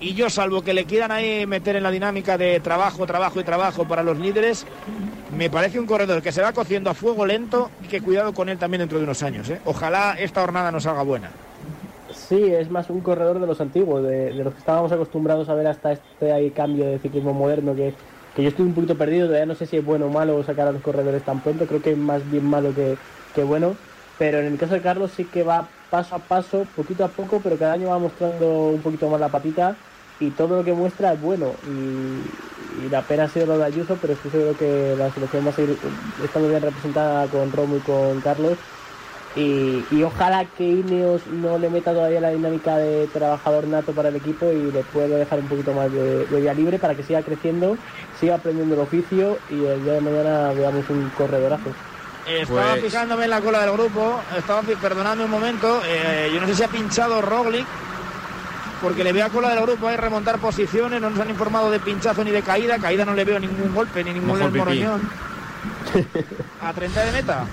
[0.00, 3.44] Y yo, salvo que le quieran ahí meter en la dinámica de trabajo, trabajo y
[3.44, 4.64] trabajo para los líderes,
[5.36, 8.48] me parece un corredor que se va cociendo a fuego lento y que cuidado con
[8.48, 9.50] él también dentro de unos años.
[9.50, 9.60] ¿eh?
[9.64, 11.30] Ojalá esta jornada nos salga buena.
[12.14, 15.54] Sí, es más un corredor de los antiguos, de, de los que estábamos acostumbrados a
[15.54, 17.94] ver hasta este ahí cambio de ciclismo moderno que,
[18.34, 20.68] que yo estoy un poquito perdido, todavía no sé si es bueno o malo sacar
[20.68, 22.96] a los corredores tan pronto, creo que es más bien malo que,
[23.34, 23.76] que bueno,
[24.16, 27.42] pero en el caso de Carlos sí que va paso a paso, poquito a poco,
[27.42, 29.76] pero cada año va mostrando un poquito más la patita
[30.20, 33.66] y todo lo que muestra es bueno y, y la pena ha sido lo de
[33.66, 35.78] Ayuso, pero estoy seguro que la selección va a seguir
[36.22, 38.58] estando bien representada con Romo y con Carlos
[39.36, 44.08] y, y ojalá que Ineos no le meta todavía la dinámica de trabajador nato para
[44.08, 47.02] el equipo y le pueda dejar un poquito más de, de vía libre para que
[47.04, 47.76] siga creciendo,
[48.18, 51.70] siga aprendiendo el oficio y el día de mañana veamos un corredorazo.
[52.26, 56.46] Estaba Pues- fijándome en la cola del grupo, estaba perdonadme un momento, eh, yo no
[56.46, 57.66] sé si ha pinchado Roglic,
[58.82, 61.80] porque le veo a cola del grupo ahí remontar posiciones, no nos han informado de
[61.80, 64.58] pinchazo ni de caída, caída no le veo ningún golpe ni ningún Mejor pipí.
[64.58, 65.00] moroñón.
[66.62, 67.44] A 30 de meta.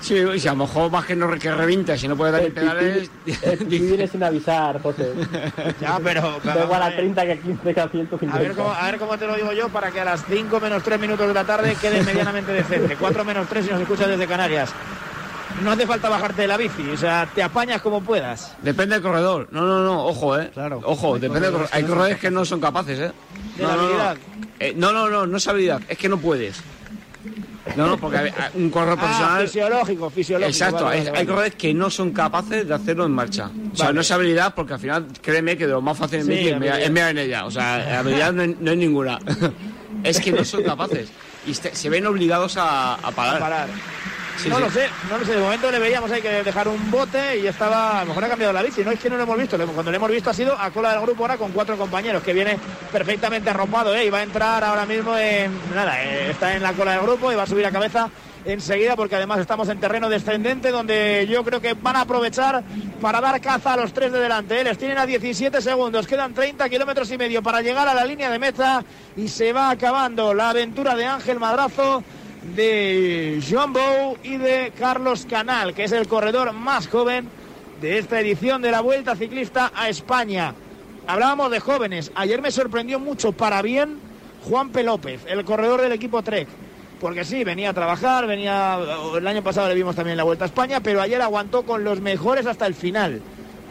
[0.00, 2.32] Sí, y si a lo mejor más que no re- que revienta, si no puede
[2.32, 3.08] dar pedales.
[3.24, 5.12] El pipí viene sin avisar, José.
[5.80, 6.40] Ya, pero...
[6.42, 8.36] Da igual a 30 que a 15 que a 150.
[8.36, 10.58] A ver, cómo, a ver cómo te lo digo yo para que a las 5
[10.58, 12.96] menos 3 minutos de la tarde quede medianamente decente.
[12.96, 14.70] 4 menos 3 si nos escuchas desde Canarias.
[15.62, 18.54] No hace falta bajarte de la bici, o sea, te apañas como puedas.
[18.62, 19.48] Depende del corredor.
[19.52, 20.50] No, no, no, ojo, eh.
[20.84, 21.70] Ojo, depende del corredor.
[21.72, 23.12] Hay corredores que no son capaces, eh.
[23.56, 24.14] De no, la no, no.
[24.60, 26.60] Eh, no, no, no, no es habilidad, es que no puedes.
[27.76, 29.42] No, no, porque hay- hay un corredor Ah, profesional.
[29.46, 30.50] fisiológico, fisiológico.
[30.50, 31.26] Exacto, vale, hay, vale, hay vale.
[31.26, 33.50] corredores que no son capaces de hacerlo en marcha.
[33.72, 36.26] O sea, no es habilidad porque al final, créeme que de lo más fácil en
[36.26, 37.46] Sí, bici es es mear en ella.
[37.46, 39.18] O sea, habilidad no, hay- no hay ninguna.
[40.02, 41.08] es que no son capaces.
[41.46, 43.36] Y se, se ven obligados a, a parar.
[43.36, 43.68] A parar.
[44.36, 44.62] Sí, no sí.
[44.62, 45.34] lo sé, no lo sé.
[45.34, 48.00] De momento le veíamos ahí que dejar un bote y estaba.
[48.00, 48.82] A lo mejor ha cambiado la bici.
[48.84, 49.56] No es que no lo hemos visto.
[49.56, 52.32] Cuando lo hemos visto ha sido a cola del grupo ahora con cuatro compañeros, que
[52.32, 52.58] viene
[52.90, 54.06] perfectamente arropado, ¿eh?
[54.06, 55.52] Y va a entrar ahora mismo en.
[55.74, 58.10] Nada, eh, está en la cola del grupo y va a subir a cabeza
[58.44, 62.62] enseguida porque además estamos en terreno descendente donde yo creo que van a aprovechar
[63.00, 64.60] para dar caza a los tres de delante.
[64.60, 64.64] ¿eh?
[64.64, 68.30] Les tienen a 17 segundos, quedan 30 kilómetros y medio para llegar a la línea
[68.30, 68.84] de meta
[69.16, 72.02] y se va acabando la aventura de Ángel Madrazo
[72.42, 77.28] de Joan Bou y de Carlos Canal, que es el corredor más joven
[77.80, 80.54] de esta edición de la Vuelta Ciclista a España.
[81.06, 82.12] Hablábamos de jóvenes.
[82.14, 83.98] Ayer me sorprendió mucho para bien
[84.48, 84.82] Juan P.
[84.82, 86.48] López, el corredor del equipo Trek.
[87.00, 88.78] Porque sí, venía a trabajar, venía.
[89.16, 92.00] El año pasado le vimos también la Vuelta a España, pero ayer aguantó con los
[92.00, 93.20] mejores hasta el final.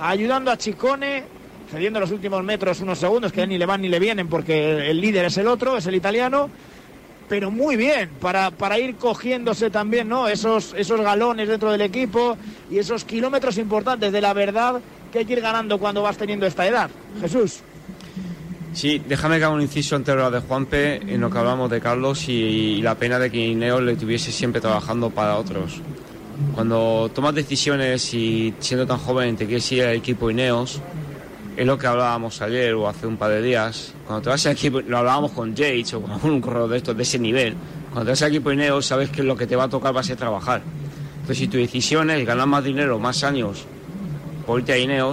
[0.02, 1.24] Ayudando a Chicone,
[1.72, 5.00] cediendo los últimos metros unos segundos que ni le van ni le vienen porque el
[5.00, 6.50] líder es el otro, es el italiano
[7.32, 10.28] pero muy bien, para, para ir cogiéndose también, ¿no?
[10.28, 12.36] Esos, esos galones dentro del equipo
[12.70, 14.82] y esos kilómetros importantes de la verdad
[15.14, 16.90] que hay que ir ganando cuando vas teniendo esta edad.
[17.22, 17.62] Jesús.
[18.74, 21.80] Sí, déjame que haga un inciso ante lo de Juanpe en lo que hablamos de
[21.80, 25.80] Carlos y, y la pena de que Ineos le tuviese siempre trabajando para otros.
[26.54, 30.82] Cuando tomas decisiones y siendo tan joven te quieres ir al equipo Ineos,
[31.62, 33.94] es lo que hablábamos ayer o hace un par de días.
[34.08, 36.98] Cuando te vas al equipo, lo hablábamos con Yates o con algún corredor de estos
[36.98, 37.56] de ese nivel.
[37.92, 40.00] Cuando te vas al equipo Ineos sabes que lo que te va a tocar va
[40.00, 40.64] a ser trabajar.
[41.14, 43.64] Entonces si tu decisión es ganar más dinero, más años,
[44.48, 45.10] por irte a Ineos,